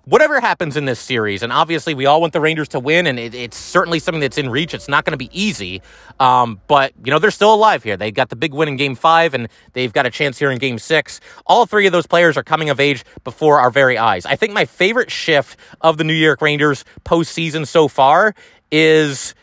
whatever 0.06 0.40
happens 0.40 0.78
in 0.78 0.86
this 0.86 1.00
series, 1.00 1.44
and 1.44 1.52
obviously 1.52 1.94
we 1.94 2.06
all 2.06 2.22
want 2.22 2.34
the 2.34 2.42
Rangers 2.42 2.68
to 2.70 2.80
win, 2.80 3.08
and 3.08 3.20
it, 3.20 3.34
it's 3.34 3.58
certainly 3.58 4.00
something 4.00 4.20
that's 4.20 4.38
in 4.38 4.50
reach. 4.50 4.74
It's 4.74 4.88
not 4.88 5.06
going 5.06 5.12
to 5.12 5.18
be 5.18 5.30
easy, 5.32 5.82
um, 6.20 6.60
but 6.68 6.94
you 7.04 7.12
know 7.12 7.20
they're 7.20 7.32
still 7.32 7.54
alive 7.54 7.84
here. 7.84 7.98
They 7.98 8.12
got 8.12 8.30
the 8.30 8.36
big 8.36 8.54
win 8.54 8.68
in 8.68 8.76
Game 8.78 8.96
Five, 8.96 9.34
and 9.34 9.48
they've 9.74 9.94
got 9.94 10.06
a 10.06 10.10
chance 10.10 10.40
here 10.40 10.52
in 10.52 10.58
Game 10.58 10.80
Six. 10.80 11.20
All 11.46 11.66
three 11.66 11.86
of 11.86 11.92
those 11.92 12.08
players 12.08 12.38
are 12.38 12.44
coming 12.44 12.70
of 12.70 12.80
age 12.80 13.04
before 13.24 13.60
our 13.60 13.72
very 13.72 13.98
eyes. 13.98 14.26
I 14.26 14.36
think 14.36 14.54
my 14.54 14.66
favorite 14.66 15.12
shift 15.12 15.58
of 15.82 15.98
the 15.98 16.04
New 16.04 16.14
York 16.14 16.42
Rangers 16.42 16.84
postseason 17.06 17.68
so 17.68 17.88
far 17.88 18.34
is 18.72 19.36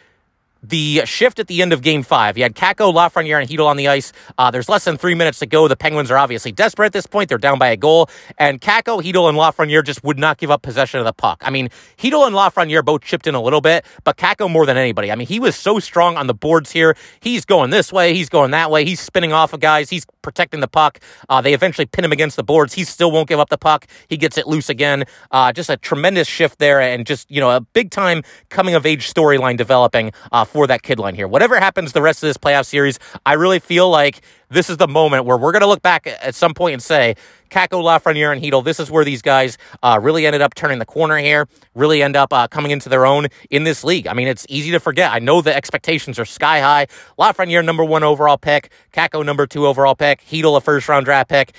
the 0.62 1.02
shift 1.04 1.38
at 1.38 1.46
the 1.46 1.62
end 1.62 1.72
of 1.72 1.82
game 1.82 2.02
five. 2.02 2.36
You 2.36 2.42
had 2.42 2.54
Kakko, 2.54 2.92
Lafreniere, 2.92 3.40
and 3.40 3.48
Chytil 3.48 3.66
on 3.66 3.76
the 3.76 3.88
ice. 3.88 4.12
Uh, 4.36 4.50
there's 4.50 4.68
less 4.68 4.84
than 4.84 4.96
three 4.96 5.14
minutes 5.14 5.38
to 5.40 5.46
go. 5.46 5.68
The 5.68 5.76
Penguins 5.76 6.10
are 6.10 6.18
obviously 6.18 6.52
desperate 6.52 6.86
at 6.86 6.92
this 6.92 7.06
point. 7.06 7.28
They're 7.28 7.38
down 7.38 7.58
by 7.58 7.68
a 7.68 7.76
goal. 7.76 8.10
And 8.38 8.60
Kakko, 8.60 9.02
Chytil, 9.02 9.28
and 9.28 9.38
Lafreniere 9.38 9.84
just 9.84 10.02
would 10.04 10.18
not 10.18 10.38
give 10.38 10.50
up 10.50 10.62
possession 10.62 11.00
of 11.00 11.06
the 11.06 11.12
puck. 11.12 11.42
I 11.44 11.50
mean, 11.50 11.68
Chytil 11.96 12.26
and 12.26 12.34
Lafreniere 12.34 12.84
both 12.84 13.02
chipped 13.02 13.26
in 13.26 13.34
a 13.34 13.40
little 13.40 13.60
bit, 13.60 13.84
but 14.04 14.16
Kakko 14.16 14.50
more 14.50 14.66
than 14.66 14.76
anybody. 14.76 15.12
I 15.12 15.14
mean, 15.14 15.28
he 15.28 15.40
was 15.40 15.56
so 15.56 15.78
strong 15.78 16.16
on 16.16 16.26
the 16.26 16.34
boards 16.34 16.72
here. 16.72 16.96
He's 17.20 17.44
going 17.44 17.70
this 17.70 17.92
way. 17.92 18.14
He's 18.14 18.28
going 18.28 18.50
that 18.50 18.70
way. 18.70 18.84
He's 18.84 19.00
spinning 19.00 19.32
off 19.32 19.52
of 19.52 19.60
guys. 19.60 19.90
He's 19.90 20.06
protecting 20.28 20.60
the 20.60 20.68
puck. 20.68 21.00
Uh, 21.28 21.40
they 21.40 21.54
eventually 21.54 21.86
pin 21.86 22.04
him 22.04 22.12
against 22.12 22.36
the 22.36 22.44
boards. 22.44 22.74
He 22.74 22.84
still 22.84 23.10
won't 23.10 23.28
give 23.28 23.40
up 23.40 23.48
the 23.48 23.56
puck. 23.58 23.86
He 24.08 24.16
gets 24.16 24.36
it 24.36 24.46
loose 24.46 24.68
again. 24.68 25.04
Uh, 25.30 25.52
just 25.52 25.70
a 25.70 25.76
tremendous 25.78 26.28
shift 26.28 26.58
there, 26.58 26.80
and 26.80 27.06
just 27.06 27.30
you 27.30 27.40
know 27.40 27.50
a 27.50 27.60
big 27.60 27.90
time 27.90 28.22
coming 28.50 28.74
of 28.74 28.84
age 28.84 29.12
storyline 29.12 29.56
developing 29.56 30.12
uh, 30.32 30.44
for 30.44 30.66
that 30.66 30.82
kid 30.82 30.98
line 30.98 31.14
here. 31.14 31.26
Whatever 31.26 31.58
happens 31.58 31.92
the 31.92 32.02
rest 32.02 32.22
of 32.22 32.28
this 32.28 32.36
playoff 32.36 32.66
series, 32.66 32.98
I 33.24 33.32
really 33.34 33.58
feel 33.58 33.88
like 33.88 34.20
this 34.50 34.70
is 34.70 34.76
the 34.76 34.88
moment 34.88 35.24
where 35.24 35.36
we're 35.36 35.52
going 35.52 35.62
to 35.62 35.68
look 35.68 35.82
back 35.82 36.06
at 36.06 36.34
some 36.34 36.54
point 36.54 36.74
and 36.74 36.82
say, 36.82 37.16
Kakko, 37.50 37.82
Lafreniere, 37.82 38.32
and 38.32 38.42
Chytil, 38.42 38.64
this 38.64 38.78
is 38.78 38.90
where 38.90 39.04
these 39.04 39.22
guys 39.22 39.56
uh, 39.82 39.98
really 40.00 40.26
ended 40.26 40.42
up 40.42 40.54
turning 40.54 40.78
the 40.78 40.86
corner 40.86 41.16
here, 41.16 41.48
really 41.74 42.02
end 42.02 42.16
up 42.16 42.32
uh, 42.32 42.46
coming 42.48 42.70
into 42.70 42.88
their 42.88 43.06
own 43.06 43.28
in 43.50 43.64
this 43.64 43.84
league. 43.84 44.06
I 44.06 44.12
mean, 44.12 44.28
it's 44.28 44.46
easy 44.48 44.70
to 44.72 44.80
forget. 44.80 45.12
I 45.12 45.18
know 45.18 45.40
the 45.40 45.54
expectations 45.54 46.18
are 46.18 46.24
sky 46.24 46.60
high. 46.60 46.86
Lafreniere, 47.18 47.64
number 47.64 47.84
one 47.84 48.02
overall 48.02 48.38
pick, 48.38 48.70
Kakko, 48.92 49.24
number 49.24 49.46
two 49.46 49.66
overall 49.66 49.94
pick, 49.94 50.24
Chytil, 50.26 50.56
a 50.56 50.60
first 50.60 50.88
round 50.88 51.06
draft 51.06 51.30
pick 51.30 51.54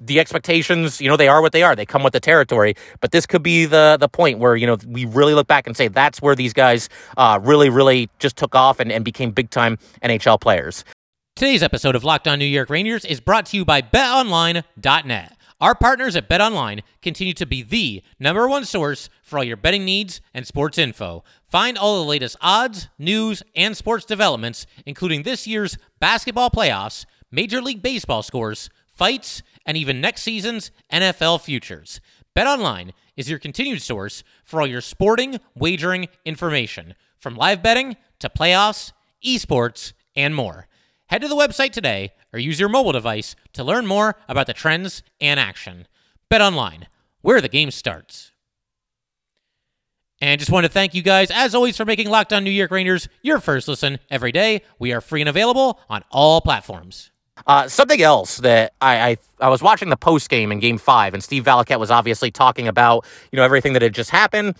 the 0.00 0.20
expectations, 0.20 1.00
you 1.00 1.08
know, 1.08 1.16
they 1.16 1.28
are 1.28 1.40
what 1.40 1.52
they 1.52 1.62
are. 1.62 1.74
They 1.74 1.86
come 1.86 2.02
with 2.02 2.12
the 2.12 2.20
territory. 2.20 2.74
But 3.00 3.12
this 3.12 3.26
could 3.26 3.42
be 3.42 3.64
the 3.64 3.96
the 3.98 4.08
point 4.08 4.38
where 4.38 4.56
you 4.56 4.66
know 4.66 4.76
we 4.86 5.04
really 5.06 5.34
look 5.34 5.46
back 5.46 5.66
and 5.66 5.76
say 5.76 5.88
that's 5.88 6.20
where 6.20 6.34
these 6.34 6.52
guys 6.52 6.88
uh, 7.16 7.38
really, 7.42 7.70
really 7.70 8.10
just 8.18 8.36
took 8.36 8.54
off 8.54 8.80
and, 8.80 8.92
and 8.92 9.04
became 9.04 9.30
big 9.30 9.50
time 9.50 9.78
NHL 10.02 10.40
players. 10.40 10.84
Today's 11.36 11.64
episode 11.64 11.96
of 11.96 12.04
Locked 12.04 12.28
On 12.28 12.38
New 12.38 12.44
York 12.44 12.70
Rangers 12.70 13.04
is 13.04 13.18
brought 13.18 13.46
to 13.46 13.56
you 13.56 13.64
by 13.64 13.82
BetOnline.net. 13.82 15.36
Our 15.60 15.74
partners 15.74 16.14
at 16.14 16.28
BetOnline 16.28 16.82
continue 17.02 17.34
to 17.34 17.44
be 17.44 17.64
the 17.64 18.04
number 18.20 18.46
one 18.46 18.64
source 18.64 19.08
for 19.24 19.38
all 19.38 19.44
your 19.44 19.56
betting 19.56 19.84
needs 19.84 20.20
and 20.32 20.46
sports 20.46 20.78
info. 20.78 21.24
Find 21.42 21.76
all 21.76 21.98
the 21.98 22.08
latest 22.08 22.36
odds, 22.40 22.88
news, 23.00 23.42
and 23.56 23.76
sports 23.76 24.04
developments, 24.04 24.64
including 24.86 25.24
this 25.24 25.44
year's 25.44 25.76
basketball 25.98 26.50
playoffs, 26.50 27.04
Major 27.32 27.60
League 27.60 27.82
Baseball 27.82 28.22
scores, 28.22 28.70
fights, 28.86 29.42
and 29.66 29.76
even 29.76 30.00
next 30.00 30.22
season's 30.22 30.70
NFL 30.92 31.40
futures. 31.40 32.00
BetOnline 32.36 32.92
is 33.16 33.28
your 33.28 33.40
continued 33.40 33.82
source 33.82 34.22
for 34.44 34.60
all 34.60 34.68
your 34.68 34.80
sporting 34.80 35.40
wagering 35.56 36.06
information, 36.24 36.94
from 37.18 37.34
live 37.34 37.60
betting 37.60 37.96
to 38.20 38.28
playoffs, 38.28 38.92
esports, 39.26 39.94
and 40.14 40.32
more. 40.32 40.68
Head 41.08 41.22
to 41.22 41.28
the 41.28 41.36
website 41.36 41.72
today 41.72 42.12
or 42.32 42.38
use 42.38 42.58
your 42.58 42.68
mobile 42.68 42.92
device 42.92 43.36
to 43.52 43.64
learn 43.64 43.86
more 43.86 44.16
about 44.28 44.46
the 44.46 44.54
trends 44.54 45.02
and 45.20 45.38
action. 45.38 45.86
Bet 46.28 46.40
online, 46.40 46.88
where 47.20 47.40
the 47.40 47.48
game 47.48 47.70
starts. 47.70 48.32
And 50.20 50.38
just 50.38 50.50
want 50.50 50.64
to 50.64 50.72
thank 50.72 50.94
you 50.94 51.02
guys, 51.02 51.30
as 51.30 51.54
always, 51.54 51.76
for 51.76 51.84
making 51.84 52.08
Locked 52.08 52.32
On 52.32 52.42
New 52.42 52.50
York 52.50 52.70
Rangers 52.70 53.08
your 53.22 53.40
first 53.40 53.68
listen 53.68 53.98
every 54.10 54.32
day. 54.32 54.62
We 54.78 54.92
are 54.92 55.00
free 55.00 55.20
and 55.20 55.28
available 55.28 55.78
on 55.90 56.02
all 56.10 56.40
platforms. 56.40 57.10
Uh, 57.46 57.68
something 57.68 58.00
else 58.00 58.38
that 58.38 58.72
I, 58.80 59.10
I, 59.10 59.16
I 59.40 59.48
was 59.48 59.60
watching 59.60 59.90
the 59.90 59.96
post 59.96 60.30
game 60.30 60.50
in 60.52 60.60
Game 60.60 60.78
Five, 60.78 61.14
and 61.14 61.22
Steve 61.22 61.44
Valiquette 61.44 61.80
was 61.80 61.90
obviously 61.90 62.30
talking 62.30 62.68
about 62.68 63.04
you 63.32 63.36
know 63.36 63.42
everything 63.42 63.72
that 63.74 63.82
had 63.82 63.92
just 63.92 64.10
happened, 64.10 64.54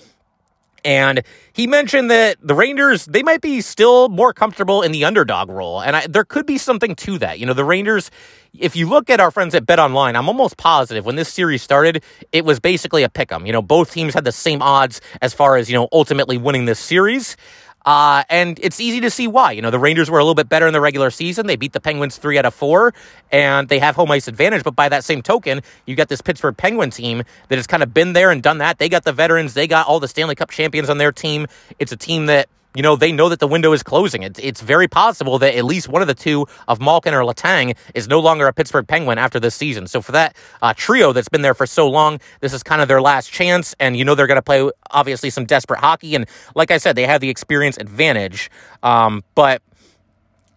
and 0.85 1.23
he 1.53 1.67
mentioned 1.67 2.11
that 2.11 2.37
the 2.43 2.55
Rangers, 2.55 3.07
they 3.07 3.23
might 3.23 3.41
be 3.41 3.61
still 3.61 4.09
more 4.09 4.33
comfortable 4.33 4.83
in 4.83 4.93
the 4.93 5.05
underdog 5.05 5.49
role. 5.49 5.81
And 5.81 5.97
I, 5.97 6.07
there 6.07 6.25
could 6.25 6.47
be 6.47 6.59
something 6.59 6.95
to 6.97 7.19
that. 7.19 7.39
You 7.39 7.47
know, 7.47 7.55
the 7.55 7.65
Rangers, 7.65 8.11
if 8.59 8.77
you 8.77 8.89
look 8.89 9.09
at 9.09 9.21
our 9.21 9.31
friends 9.31 9.55
at 9.55 9.65
Bet 9.65 9.79
Online, 9.79 10.15
I'm 10.17 10.29
almost 10.29 10.57
positive 10.57 11.07
when 11.07 11.17
this 11.17 11.33
series 11.33 11.63
started, 11.63 12.05
it 12.33 12.45
was 12.45 12.61
basically 12.61 13.03
a 13.03 13.09
pick 13.09 13.33
'em. 13.33 13.47
You 13.47 13.53
know, 13.53 13.63
both 13.63 13.93
teams 13.93 14.15
had 14.15 14.25
the 14.25 14.33
same 14.33 14.61
odds 14.63 15.01
as 15.23 15.33
far 15.33 15.57
as, 15.57 15.71
you 15.71 15.77
know, 15.77 15.89
ultimately 15.93 16.39
winning 16.39 16.67
this 16.67 16.79
series. 16.79 17.37
Uh, 17.85 18.25
and 18.31 18.59
it's 18.63 18.81
easy 18.81 19.01
to 19.01 19.11
see 19.11 19.27
why. 19.27 19.53
You 19.53 19.63
know, 19.63 19.71
the 19.71 19.79
Rangers 19.79 20.11
were 20.11 20.19
a 20.19 20.23
little 20.23 20.35
bit 20.35 20.49
better 20.49 20.67
in 20.67 20.73
the 20.73 20.81
regular 20.81 21.11
season. 21.11 21.47
They 21.47 21.57
beat 21.57 21.73
the 21.73 21.81
Penguins 21.81 22.17
three 22.17 22.39
out 22.39 22.47
of 22.47 22.55
four, 22.55 22.95
and 23.31 23.69
they 23.69 23.79
have 23.79 23.95
home 23.95 24.11
ice 24.11 24.29
advantage. 24.29 24.65
But 24.65 24.75
by 24.75 24.89
that 24.89 25.05
same 25.05 25.23
token, 25.23 25.61
you 25.87 25.95
got 25.95 26.09
this 26.09 26.21
Pittsburgh 26.21 26.57
Penguin 26.57 26.91
team 26.91 27.23
that 27.49 27.57
has 27.57 27.67
kind 27.67 27.83
of 27.83 27.93
been 27.93 28.15
there 28.15 28.31
and 28.31 28.43
done 28.43 28.59
that. 28.59 28.79
They 28.79 28.89
got 28.89 29.05
the 29.05 29.13
veterans, 29.13 29.55
they 29.55 29.67
got 29.67 29.87
all 29.87 30.01
the 30.01 30.09
Stanley 30.09 30.35
Cup 30.35 30.51
champions 30.51 30.89
on 30.89 30.99
their 30.99 31.13
team. 31.13 31.47
It's 31.79 31.93
a 31.93 31.97
team 31.97 32.27
that 32.27 32.49
you 32.75 32.83
know, 32.83 32.97
they 32.97 33.13
know 33.13 33.29
that 33.29 33.39
the 33.39 33.47
window 33.47 33.73
is 33.73 33.83
closing. 33.83 34.25
It's, 34.25 34.41
it's 34.41 34.61
very 34.61 34.89
possible 34.89 35.39
that 35.39 35.55
at 35.57 35.65
least 35.65 35.89
one 35.89 36.03
of 36.03 36.09
the 36.09 36.15
two 36.15 36.47
of 36.67 36.81
Malkin 36.81 37.15
or 37.15 37.23
Letang 37.23 37.77
is 37.95 38.09
no 38.09 38.19
longer 38.19 38.49
a 38.49 38.53
Pittsburgh 38.53 38.87
Penguin 38.87 39.17
after 39.17 39.39
this 39.39 39.55
season. 39.55 39.87
So 39.87 40.03
for 40.03 40.13
that 40.13 40.37
uh, 40.61 40.75
trio 40.77 41.13
that's 41.13 41.29
been 41.29 41.43
there 41.43 41.55
for 41.55 41.67
so 41.67 41.89
long, 41.89 42.19
this 42.41 42.53
is 42.53 42.65
kind 42.65 42.83
of 42.83 42.89
their 42.89 43.01
last 43.01 43.31
chance. 43.31 43.77
And 43.79 43.97
you 43.97 44.05
know 44.05 44.17
they're 44.17 44.27
going 44.27 44.37
to 44.37 44.43
play 44.43 44.69
obviously 44.91 45.31
some 45.31 45.45
desperate 45.45 45.79
hockey. 45.79 46.17
And 46.17 46.27
like 46.57 46.73
I 46.73 46.79
said, 46.79 46.97
they 46.97 47.07
have 47.07 47.21
the 47.21 47.31
experience 47.31 47.79
advantage. 47.79 48.51
Um, 48.83 49.23
but 49.37 49.63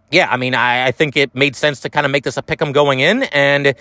yeah, 0.09 0.27
I 0.31 0.37
mean, 0.37 0.55
I, 0.55 0.87
I 0.87 0.91
think 0.91 1.15
it 1.17 1.35
made 1.35 1.55
sense 1.55 1.81
to 1.81 1.89
kind 1.89 2.05
of 2.05 2.11
make 2.11 2.23
this 2.23 2.37
a 2.37 2.41
pick 2.41 2.61
'em 2.61 2.71
going 2.71 2.99
in 2.99 3.23
and 3.23 3.75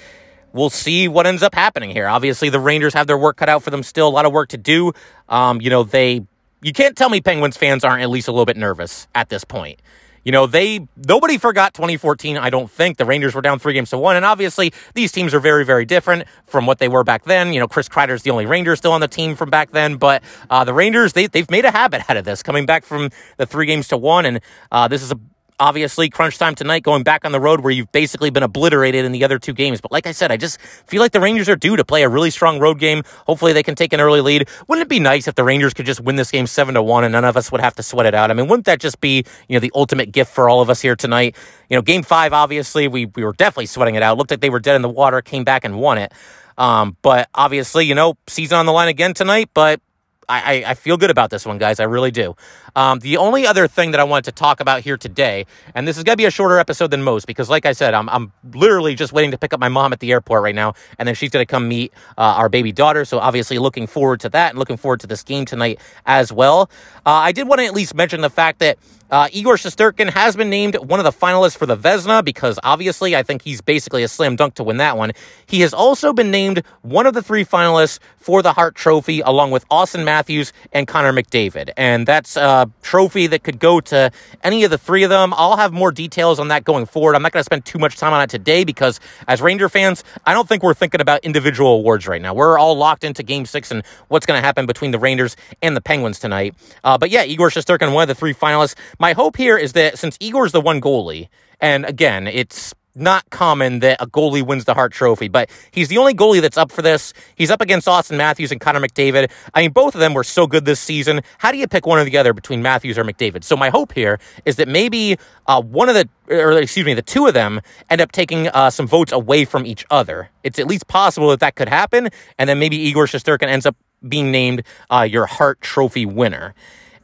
we'll 0.52 0.70
see 0.70 1.08
what 1.08 1.26
ends 1.26 1.42
up 1.42 1.54
happening 1.54 1.90
here. 1.90 2.06
Obviously, 2.06 2.50
the 2.50 2.60
Rangers 2.60 2.94
have 2.94 3.06
their 3.06 3.18
work 3.18 3.36
cut 3.36 3.48
out 3.48 3.62
for 3.62 3.70
them 3.70 3.82
still, 3.82 4.08
a 4.08 4.10
lot 4.10 4.26
of 4.26 4.32
work 4.32 4.50
to 4.50 4.58
do. 4.58 4.92
Um, 5.28 5.60
you 5.60 5.70
know, 5.70 5.84
they 5.84 6.26
you 6.66 6.72
can't 6.72 6.96
tell 6.96 7.08
me 7.08 7.20
Penguins 7.20 7.56
fans 7.56 7.84
aren't 7.84 8.02
at 8.02 8.10
least 8.10 8.26
a 8.26 8.32
little 8.32 8.44
bit 8.44 8.56
nervous 8.56 9.06
at 9.14 9.28
this 9.28 9.44
point. 9.44 9.80
You 10.24 10.32
know, 10.32 10.48
they 10.48 10.88
nobody 10.96 11.38
forgot 11.38 11.74
2014. 11.74 12.36
I 12.36 12.50
don't 12.50 12.68
think 12.68 12.96
the 12.96 13.04
Rangers 13.04 13.36
were 13.36 13.40
down 13.40 13.60
three 13.60 13.72
games 13.72 13.90
to 13.90 13.98
one, 13.98 14.16
and 14.16 14.24
obviously 14.24 14.72
these 14.94 15.12
teams 15.12 15.32
are 15.32 15.38
very, 15.38 15.64
very 15.64 15.84
different 15.84 16.24
from 16.48 16.66
what 16.66 16.80
they 16.80 16.88
were 16.88 17.04
back 17.04 17.22
then. 17.22 17.52
You 17.52 17.60
know, 17.60 17.68
Chris 17.68 17.88
Kreider's 17.88 18.24
the 18.24 18.30
only 18.32 18.46
Ranger 18.46 18.74
still 18.74 18.90
on 18.90 19.00
the 19.00 19.06
team 19.06 19.36
from 19.36 19.48
back 19.48 19.70
then, 19.70 19.94
but 19.96 20.24
uh, 20.50 20.64
the 20.64 20.74
Rangers 20.74 21.12
they 21.12 21.28
they've 21.28 21.48
made 21.52 21.64
a 21.64 21.70
habit 21.70 22.02
out 22.10 22.16
of 22.16 22.24
this, 22.24 22.42
coming 22.42 22.66
back 22.66 22.84
from 22.84 23.10
the 23.36 23.46
three 23.46 23.66
games 23.66 23.86
to 23.88 23.96
one, 23.96 24.26
and 24.26 24.40
uh, 24.72 24.88
this 24.88 25.04
is 25.04 25.12
a 25.12 25.20
obviously 25.58 26.08
crunch 26.08 26.38
time 26.38 26.54
tonight 26.54 26.82
going 26.82 27.02
back 27.02 27.24
on 27.24 27.32
the 27.32 27.40
road 27.40 27.60
where 27.60 27.72
you've 27.72 27.90
basically 27.92 28.30
been 28.30 28.42
obliterated 28.42 29.04
in 29.04 29.12
the 29.12 29.24
other 29.24 29.38
two 29.38 29.52
games. 29.52 29.80
But 29.80 29.92
like 29.92 30.06
i 30.06 30.12
said 30.12 30.30
i 30.30 30.36
just 30.36 30.60
feel 30.60 31.00
like 31.00 31.12
the 31.12 31.20
rangers 31.20 31.48
are 31.48 31.56
due 31.56 31.76
to 31.76 31.84
play 31.84 32.02
a 32.02 32.08
really 32.08 32.30
strong 32.30 32.58
road 32.58 32.78
game. 32.78 33.02
Hopefully 33.26 33.52
they 33.52 33.62
can 33.62 33.74
take 33.74 33.92
an 33.92 34.00
early 34.00 34.20
lead. 34.20 34.48
Wouldn't 34.68 34.84
it 34.86 34.88
be 34.88 35.00
nice 35.00 35.28
if 35.28 35.34
the 35.34 35.44
rangers 35.44 35.74
could 35.74 35.86
just 35.86 36.00
win 36.00 36.16
this 36.16 36.30
game 36.30 36.46
7 36.46 36.74
to 36.74 36.82
1 36.82 37.04
and 37.04 37.12
none 37.12 37.24
of 37.24 37.36
us 37.36 37.50
would 37.52 37.60
have 37.60 37.74
to 37.76 37.82
sweat 37.82 38.06
it 38.06 38.14
out? 38.14 38.30
I 38.30 38.34
mean 38.34 38.48
wouldn't 38.48 38.66
that 38.66 38.80
just 38.80 39.00
be 39.00 39.24
you 39.48 39.54
know 39.54 39.60
the 39.60 39.72
ultimate 39.74 40.12
gift 40.12 40.32
for 40.32 40.48
all 40.48 40.60
of 40.60 40.70
us 40.70 40.80
here 40.80 40.96
tonight? 40.96 41.36
You 41.68 41.76
know 41.76 41.82
game 41.82 42.02
5 42.02 42.32
obviously 42.32 42.88
we 42.88 43.06
we 43.06 43.24
were 43.24 43.32
definitely 43.32 43.66
sweating 43.66 43.94
it 43.94 44.02
out. 44.02 44.18
Looked 44.18 44.30
like 44.30 44.40
they 44.40 44.50
were 44.50 44.60
dead 44.60 44.76
in 44.76 44.82
the 44.82 44.88
water 44.88 45.22
came 45.22 45.44
back 45.44 45.64
and 45.64 45.78
won 45.78 45.98
it. 45.98 46.12
Um, 46.58 46.96
but 47.02 47.28
obviously, 47.34 47.84
you 47.84 47.94
know, 47.94 48.14
season 48.28 48.58
on 48.58 48.66
the 48.66 48.72
line 48.72 48.88
again 48.88 49.14
tonight. 49.14 49.50
But 49.52 49.80
I, 50.28 50.64
I, 50.66 50.74
feel 50.74 50.96
good 50.96 51.10
about 51.10 51.30
this 51.30 51.46
one, 51.46 51.58
guys. 51.58 51.78
I 51.78 51.84
really 51.84 52.10
do. 52.10 52.34
Um, 52.74 52.98
the 52.98 53.16
only 53.16 53.46
other 53.46 53.68
thing 53.68 53.92
that 53.92 54.00
I 54.00 54.04
wanted 54.04 54.24
to 54.24 54.32
talk 54.32 54.60
about 54.60 54.80
here 54.80 54.96
today, 54.96 55.46
and 55.74 55.86
this 55.86 55.96
is 55.96 56.02
going 56.02 56.14
to 56.14 56.16
be 56.16 56.24
a 56.24 56.30
shorter 56.30 56.58
episode 56.58 56.90
than 56.90 57.02
most 57.02 57.26
because, 57.26 57.48
like 57.48 57.64
I 57.64 57.72
said, 57.72 57.94
I'm, 57.94 58.08
I'm 58.08 58.32
literally 58.52 58.94
just 58.94 59.12
waiting 59.12 59.30
to 59.30 59.38
pick 59.38 59.52
up 59.52 59.60
my 59.60 59.68
mom 59.68 59.92
at 59.92 60.00
the 60.00 60.10
airport 60.10 60.42
right 60.42 60.54
now, 60.54 60.74
and 60.98 61.06
then 61.06 61.14
she's 61.14 61.30
going 61.30 61.44
to 61.44 61.50
come 61.50 61.68
meet 61.68 61.92
uh, 62.18 62.22
our 62.22 62.48
baby 62.48 62.72
daughter. 62.72 63.04
So, 63.04 63.18
obviously, 63.18 63.58
looking 63.58 63.86
forward 63.86 64.20
to 64.20 64.28
that 64.30 64.50
and 64.50 64.58
looking 64.58 64.76
forward 64.76 65.00
to 65.00 65.06
this 65.06 65.22
game 65.22 65.44
tonight 65.44 65.80
as 66.06 66.32
well. 66.32 66.70
Uh, 67.04 67.10
I 67.10 67.32
did 67.32 67.46
want 67.46 67.60
to 67.60 67.66
at 67.66 67.74
least 67.74 67.94
mention 67.94 68.20
the 68.20 68.30
fact 68.30 68.58
that 68.58 68.78
uh, 69.10 69.28
Igor 69.32 69.54
Shesterkin 69.54 70.10
has 70.10 70.36
been 70.36 70.50
named 70.50 70.76
one 70.76 70.98
of 70.98 71.04
the 71.04 71.12
finalists 71.12 71.56
for 71.56 71.66
the 71.66 71.76
Vezina 71.76 72.24
because 72.24 72.58
obviously 72.62 73.14
I 73.14 73.22
think 73.22 73.42
he's 73.42 73.60
basically 73.60 74.02
a 74.02 74.08
slam 74.08 74.36
dunk 74.36 74.54
to 74.54 74.64
win 74.64 74.78
that 74.78 74.96
one. 74.96 75.12
He 75.46 75.60
has 75.60 75.72
also 75.72 76.12
been 76.12 76.30
named 76.30 76.62
one 76.82 77.06
of 77.06 77.14
the 77.14 77.22
three 77.22 77.44
finalists 77.44 77.98
for 78.18 78.42
the 78.42 78.52
Hart 78.52 78.74
Trophy 78.74 79.20
along 79.20 79.52
with 79.52 79.68
Auston 79.68 80.04
Matthews 80.04 80.52
and 80.72 80.88
Connor 80.88 81.12
McDavid. 81.12 81.70
And 81.76 82.06
that's 82.06 82.36
a 82.36 82.68
trophy 82.82 83.28
that 83.28 83.44
could 83.44 83.60
go 83.60 83.80
to 83.82 84.10
any 84.42 84.64
of 84.64 84.70
the 84.70 84.78
three 84.78 85.04
of 85.04 85.10
them. 85.10 85.32
I'll 85.36 85.56
have 85.56 85.72
more 85.72 85.92
details 85.92 86.40
on 86.40 86.48
that 86.48 86.64
going 86.64 86.86
forward. 86.86 87.14
I'm 87.14 87.22
not 87.22 87.30
going 87.30 87.40
to 87.40 87.44
spend 87.44 87.64
too 87.64 87.78
much 87.78 87.96
time 87.96 88.12
on 88.12 88.22
it 88.22 88.30
today 88.30 88.64
because 88.64 88.98
as 89.28 89.40
Ranger 89.40 89.68
fans, 89.68 90.02
I 90.24 90.34
don't 90.34 90.48
think 90.48 90.64
we're 90.64 90.74
thinking 90.74 91.00
about 91.00 91.24
individual 91.24 91.74
awards 91.74 92.08
right 92.08 92.20
now. 92.20 92.34
We're 92.34 92.58
all 92.58 92.76
locked 92.76 93.04
into 93.04 93.22
game 93.22 93.46
six 93.46 93.70
and 93.70 93.84
what's 94.08 94.26
going 94.26 94.40
to 94.40 94.44
happen 94.44 94.66
between 94.66 94.90
the 94.90 94.98
Rangers 94.98 95.36
and 95.62 95.76
the 95.76 95.80
Penguins 95.80 96.18
tonight. 96.18 96.54
Uh, 96.82 96.98
but 96.98 97.10
yeah, 97.10 97.22
Igor 97.22 97.50
Shesterkin, 97.50 97.92
one 97.92 98.02
of 98.02 98.08
the 98.08 98.14
three 98.16 98.34
finalists. 98.34 98.74
My 98.98 99.12
hope 99.12 99.36
here 99.36 99.58
is 99.58 99.72
that 99.74 99.98
since 99.98 100.16
Igor's 100.20 100.52
the 100.52 100.60
one 100.60 100.80
goalie, 100.80 101.28
and 101.60 101.84
again, 101.84 102.26
it's 102.26 102.74
not 102.94 103.28
common 103.28 103.80
that 103.80 104.00
a 104.00 104.06
goalie 104.06 104.44
wins 104.44 104.64
the 104.64 104.72
Hart 104.72 104.90
Trophy, 104.90 105.28
but 105.28 105.50
he's 105.70 105.88
the 105.88 105.98
only 105.98 106.14
goalie 106.14 106.40
that's 106.40 106.56
up 106.56 106.72
for 106.72 106.80
this. 106.80 107.12
He's 107.34 107.50
up 107.50 107.60
against 107.60 107.86
Auston 107.86 108.16
Matthews 108.16 108.50
and 108.50 108.60
Connor 108.60 108.80
McDavid. 108.80 109.30
I 109.52 109.60
mean, 109.60 109.72
both 109.72 109.94
of 109.94 110.00
them 110.00 110.14
were 110.14 110.24
so 110.24 110.46
good 110.46 110.64
this 110.64 110.80
season. 110.80 111.20
How 111.36 111.52
do 111.52 111.58
you 111.58 111.68
pick 111.68 111.86
one 111.86 111.98
or 111.98 112.04
the 112.04 112.16
other 112.16 112.32
between 112.32 112.62
Matthews 112.62 112.96
or 112.96 113.04
McDavid? 113.04 113.44
So 113.44 113.54
my 113.54 113.68
hope 113.68 113.92
here 113.92 114.18
is 114.46 114.56
that 114.56 114.66
maybe 114.66 115.18
uh, 115.46 115.60
one 115.60 115.90
of 115.90 115.94
the, 115.94 116.08
or 116.28 116.52
excuse 116.52 116.86
me, 116.86 116.94
the 116.94 117.02
two 117.02 117.26
of 117.26 117.34
them 117.34 117.60
end 117.90 118.00
up 118.00 118.12
taking 118.12 118.48
uh, 118.48 118.70
some 118.70 118.86
votes 118.86 119.12
away 119.12 119.44
from 119.44 119.66
each 119.66 119.84
other. 119.90 120.30
It's 120.42 120.58
at 120.58 120.66
least 120.66 120.88
possible 120.88 121.28
that 121.30 121.40
that 121.40 121.54
could 121.54 121.68
happen, 121.68 122.08
and 122.38 122.48
then 122.48 122.58
maybe 122.58 122.78
Igor 122.78 123.06
Shesterkin 123.06 123.48
ends 123.48 123.66
up 123.66 123.76
being 124.08 124.30
named 124.30 124.62
uh, 124.88 125.02
your 125.02 125.26
Hart 125.26 125.60
Trophy 125.60 126.06
winner. 126.06 126.54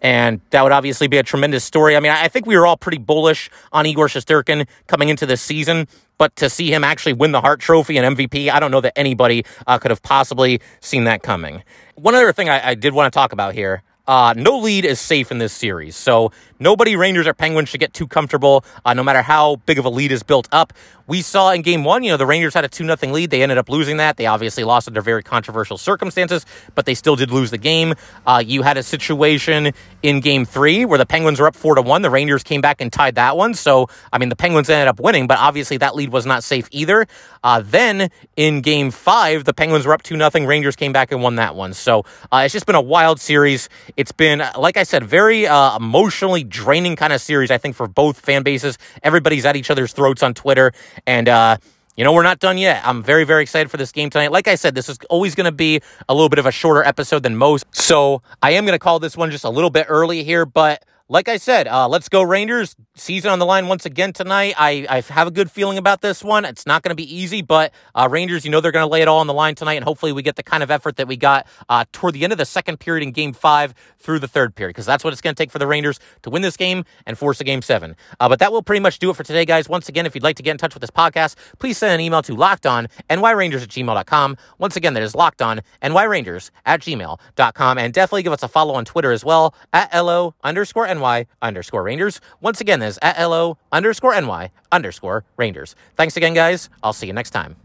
And 0.02 0.40
that 0.50 0.62
would 0.62 0.72
obviously 0.72 1.06
be 1.06 1.16
a 1.16 1.22
tremendous 1.22 1.64
story. 1.64 1.96
I 1.96 2.00
mean, 2.00 2.10
I 2.10 2.26
think 2.26 2.44
we 2.44 2.56
were 2.56 2.66
all 2.66 2.76
pretty 2.76 2.98
bullish 2.98 3.48
on 3.72 3.86
Igor 3.86 4.08
Shesterkin 4.08 4.66
coming 4.88 5.08
into 5.08 5.26
this 5.26 5.40
season, 5.40 5.86
but 6.18 6.34
to 6.36 6.50
see 6.50 6.72
him 6.72 6.82
actually 6.82 7.12
win 7.12 7.30
the 7.30 7.40
Hart 7.40 7.60
Trophy 7.60 7.96
and 7.96 8.16
MVP, 8.16 8.50
I 8.50 8.58
don't 8.58 8.72
know 8.72 8.80
that 8.80 8.98
anybody 8.98 9.44
uh, 9.66 9.78
could 9.78 9.92
have 9.92 10.02
possibly 10.02 10.60
seen 10.80 11.04
that 11.04 11.22
coming. 11.22 11.62
One 11.94 12.16
other 12.16 12.32
thing 12.32 12.48
I, 12.48 12.70
I 12.70 12.74
did 12.74 12.94
want 12.94 13.12
to 13.12 13.16
talk 13.16 13.32
about 13.32 13.54
here. 13.54 13.82
Uh, 14.08 14.34
no 14.36 14.58
lead 14.58 14.84
is 14.84 14.98
safe 15.00 15.30
in 15.30 15.38
this 15.38 15.52
series. 15.52 15.94
So 15.94 16.32
nobody, 16.62 16.96
Rangers 16.96 17.26
or 17.26 17.34
Penguins, 17.34 17.68
should 17.68 17.80
get 17.80 17.92
too 17.92 18.06
comfortable, 18.06 18.64
uh, 18.84 18.94
no 18.94 19.02
matter 19.02 19.22
how 19.22 19.56
big 19.66 19.78
of 19.78 19.84
a 19.84 19.90
lead 19.90 20.12
is 20.12 20.22
built 20.22 20.48
up. 20.52 20.72
We 21.06 21.20
saw 21.20 21.50
in 21.50 21.62
game 21.62 21.84
one, 21.84 22.04
you 22.04 22.10
know, 22.10 22.16
the 22.16 22.26
Rangers 22.26 22.54
had 22.54 22.64
a 22.64 22.68
2 22.68 22.84
0 22.84 23.12
lead. 23.12 23.30
They 23.30 23.42
ended 23.42 23.58
up 23.58 23.68
losing 23.68 23.96
that. 23.96 24.16
They 24.16 24.26
obviously 24.26 24.64
lost 24.64 24.88
under 24.88 25.02
very 25.02 25.22
controversial 25.22 25.76
circumstances, 25.76 26.46
but 26.74 26.86
they 26.86 26.94
still 26.94 27.16
did 27.16 27.30
lose 27.30 27.50
the 27.50 27.58
game. 27.58 27.94
Uh, 28.26 28.42
you 28.44 28.62
had 28.62 28.76
a 28.76 28.82
situation 28.82 29.72
in 30.02 30.20
game 30.20 30.44
three 30.44 30.84
where 30.84 30.98
the 30.98 31.06
Penguins 31.06 31.40
were 31.40 31.48
up 31.48 31.56
4 31.56 31.74
to 31.74 31.82
1. 31.82 32.02
The 32.02 32.10
Rangers 32.10 32.42
came 32.42 32.60
back 32.60 32.80
and 32.80 32.92
tied 32.92 33.16
that 33.16 33.36
one. 33.36 33.54
So, 33.54 33.88
I 34.12 34.18
mean, 34.18 34.28
the 34.28 34.36
Penguins 34.36 34.70
ended 34.70 34.88
up 34.88 35.00
winning, 35.00 35.26
but 35.26 35.38
obviously 35.38 35.76
that 35.78 35.96
lead 35.96 36.10
was 36.10 36.24
not 36.24 36.44
safe 36.44 36.68
either. 36.70 37.06
Uh, 37.42 37.62
then 37.64 38.08
in 38.36 38.60
game 38.60 38.90
five, 38.90 39.44
the 39.44 39.52
Penguins 39.52 39.84
were 39.84 39.92
up 39.92 40.02
2 40.02 40.16
0. 40.16 40.46
Rangers 40.46 40.76
came 40.76 40.92
back 40.92 41.10
and 41.10 41.22
won 41.22 41.36
that 41.36 41.56
one. 41.56 41.74
So 41.74 42.04
uh, 42.30 42.42
it's 42.44 42.52
just 42.52 42.66
been 42.66 42.76
a 42.76 42.80
wild 42.80 43.20
series. 43.20 43.68
It's 43.96 44.12
been, 44.12 44.42
like 44.56 44.76
I 44.76 44.84
said, 44.84 45.04
very 45.04 45.46
uh, 45.46 45.76
emotionally 45.76 46.44
draining 46.52 46.94
kind 46.94 47.12
of 47.12 47.20
series, 47.20 47.50
I 47.50 47.58
think, 47.58 47.74
for 47.74 47.88
both 47.88 48.20
fan 48.20 48.42
bases. 48.44 48.78
Everybody's 49.02 49.44
at 49.44 49.56
each 49.56 49.70
other's 49.70 49.92
throats 49.92 50.22
on 50.22 50.34
Twitter. 50.34 50.72
And, 51.06 51.28
uh, 51.28 51.56
you 51.96 52.04
know, 52.04 52.12
we're 52.12 52.22
not 52.22 52.38
done 52.38 52.58
yet. 52.58 52.82
I'm 52.86 53.02
very, 53.02 53.24
very 53.24 53.42
excited 53.42 53.70
for 53.70 53.76
this 53.76 53.92
game 53.92 54.10
tonight. 54.10 54.30
Like 54.30 54.48
I 54.48 54.54
said, 54.54 54.74
this 54.74 54.88
is 54.88 54.98
always 55.10 55.34
going 55.34 55.46
to 55.46 55.52
be 55.52 55.80
a 56.08 56.14
little 56.14 56.28
bit 56.28 56.38
of 56.38 56.46
a 56.46 56.52
shorter 56.52 56.84
episode 56.84 57.22
than 57.22 57.36
most. 57.36 57.66
So 57.74 58.22
I 58.40 58.52
am 58.52 58.64
going 58.64 58.74
to 58.74 58.78
call 58.78 59.00
this 59.00 59.16
one 59.16 59.30
just 59.30 59.44
a 59.44 59.50
little 59.50 59.70
bit 59.70 59.86
early 59.88 60.22
here, 60.22 60.46
but 60.46 60.84
like 61.12 61.28
I 61.28 61.36
said, 61.36 61.68
uh, 61.68 61.88
let's 61.88 62.08
go 62.08 62.22
Rangers. 62.22 62.74
Season 62.94 63.30
on 63.30 63.38
the 63.38 63.44
line 63.44 63.68
once 63.68 63.84
again 63.84 64.14
tonight. 64.14 64.54
I, 64.56 64.86
I 64.88 65.00
have 65.12 65.26
a 65.26 65.30
good 65.30 65.50
feeling 65.50 65.76
about 65.76 66.00
this 66.00 66.24
one. 66.24 66.46
It's 66.46 66.64
not 66.64 66.82
going 66.82 66.88
to 66.88 66.94
be 66.94 67.14
easy, 67.14 67.42
but 67.42 67.74
uh, 67.94 68.08
Rangers, 68.10 68.46
you 68.46 68.50
know, 68.50 68.62
they're 68.62 68.72
going 68.72 68.84
to 68.84 68.90
lay 68.90 69.02
it 69.02 69.08
all 69.08 69.18
on 69.18 69.26
the 69.26 69.34
line 69.34 69.54
tonight, 69.54 69.74
and 69.74 69.84
hopefully 69.84 70.12
we 70.12 70.22
get 70.22 70.36
the 70.36 70.42
kind 70.42 70.62
of 70.62 70.70
effort 70.70 70.96
that 70.96 71.06
we 71.06 71.18
got 71.18 71.46
uh, 71.68 71.84
toward 71.92 72.14
the 72.14 72.24
end 72.24 72.32
of 72.32 72.38
the 72.38 72.46
second 72.46 72.80
period 72.80 73.02
in 73.02 73.12
game 73.12 73.34
five 73.34 73.74
through 73.98 74.20
the 74.20 74.28
third 74.28 74.54
period, 74.54 74.70
because 74.70 74.86
that's 74.86 75.04
what 75.04 75.12
it's 75.12 75.20
going 75.20 75.34
to 75.34 75.42
take 75.42 75.50
for 75.50 75.58
the 75.58 75.66
Rangers 75.66 76.00
to 76.22 76.30
win 76.30 76.40
this 76.40 76.56
game 76.56 76.82
and 77.04 77.18
force 77.18 77.40
a 77.42 77.44
game 77.44 77.60
seven. 77.60 77.94
Uh, 78.18 78.30
but 78.30 78.38
that 78.38 78.50
will 78.50 78.62
pretty 78.62 78.80
much 78.80 78.98
do 78.98 79.10
it 79.10 79.16
for 79.16 79.22
today, 79.22 79.44
guys. 79.44 79.68
Once 79.68 79.90
again, 79.90 80.06
if 80.06 80.14
you'd 80.14 80.24
like 80.24 80.36
to 80.36 80.42
get 80.42 80.52
in 80.52 80.58
touch 80.58 80.74
with 80.74 80.80
this 80.80 80.90
podcast, 80.90 81.36
please 81.58 81.76
send 81.76 81.92
an 81.92 82.00
email 82.00 82.22
to 82.22 82.34
lockedonnyrangers 82.34 83.62
at 83.62 83.68
gmail.com. 83.68 84.36
Once 84.58 84.76
again, 84.76 84.94
that 84.94 85.02
is 85.02 85.12
lockedonnyrangers 85.12 86.50
at 86.64 86.80
gmail.com. 86.80 87.78
And 87.78 87.92
definitely 87.92 88.22
give 88.22 88.32
us 88.32 88.42
a 88.42 88.48
follow 88.48 88.74
on 88.74 88.86
Twitter 88.86 89.12
as 89.12 89.24
well 89.24 89.54
at 89.74 89.92
LO 89.94 90.34
underscore 90.42 90.86
NY 91.02 91.26
underscore 91.42 91.82
Rangers. 91.82 92.20
Once 92.40 92.60
again, 92.60 92.80
is 92.82 92.98
at 93.02 93.20
LO 93.20 93.58
underscore 93.72 94.18
NY 94.20 94.50
underscore 94.70 95.24
Rangers. 95.36 95.74
Thanks 95.96 96.16
again, 96.16 96.34
guys. 96.34 96.70
I'll 96.82 96.92
see 96.92 97.06
you 97.06 97.12
next 97.12 97.30
time. 97.30 97.56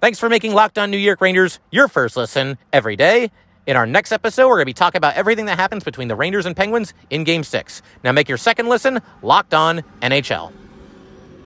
Thanks 0.00 0.18
for 0.18 0.28
making 0.28 0.52
Locked 0.52 0.78
On 0.78 0.90
New 0.90 0.98
York 0.98 1.20
Rangers 1.20 1.60
your 1.70 1.88
first 1.88 2.16
listen 2.16 2.58
every 2.72 2.96
day. 2.96 3.30
In 3.66 3.76
our 3.76 3.86
next 3.86 4.10
episode, 4.10 4.48
we're 4.48 4.56
going 4.56 4.62
to 4.62 4.66
be 4.66 4.72
talking 4.74 4.98
about 4.98 5.14
everything 5.14 5.46
that 5.46 5.58
happens 5.58 5.84
between 5.84 6.08
the 6.08 6.16
Rangers 6.16 6.46
and 6.46 6.56
Penguins 6.56 6.92
in 7.10 7.22
Game 7.22 7.44
6. 7.44 7.82
Now 8.02 8.10
make 8.10 8.28
your 8.28 8.38
second 8.38 8.68
listen 8.68 9.00
Locked 9.22 9.54
On 9.54 9.82
NHL. 10.00 10.52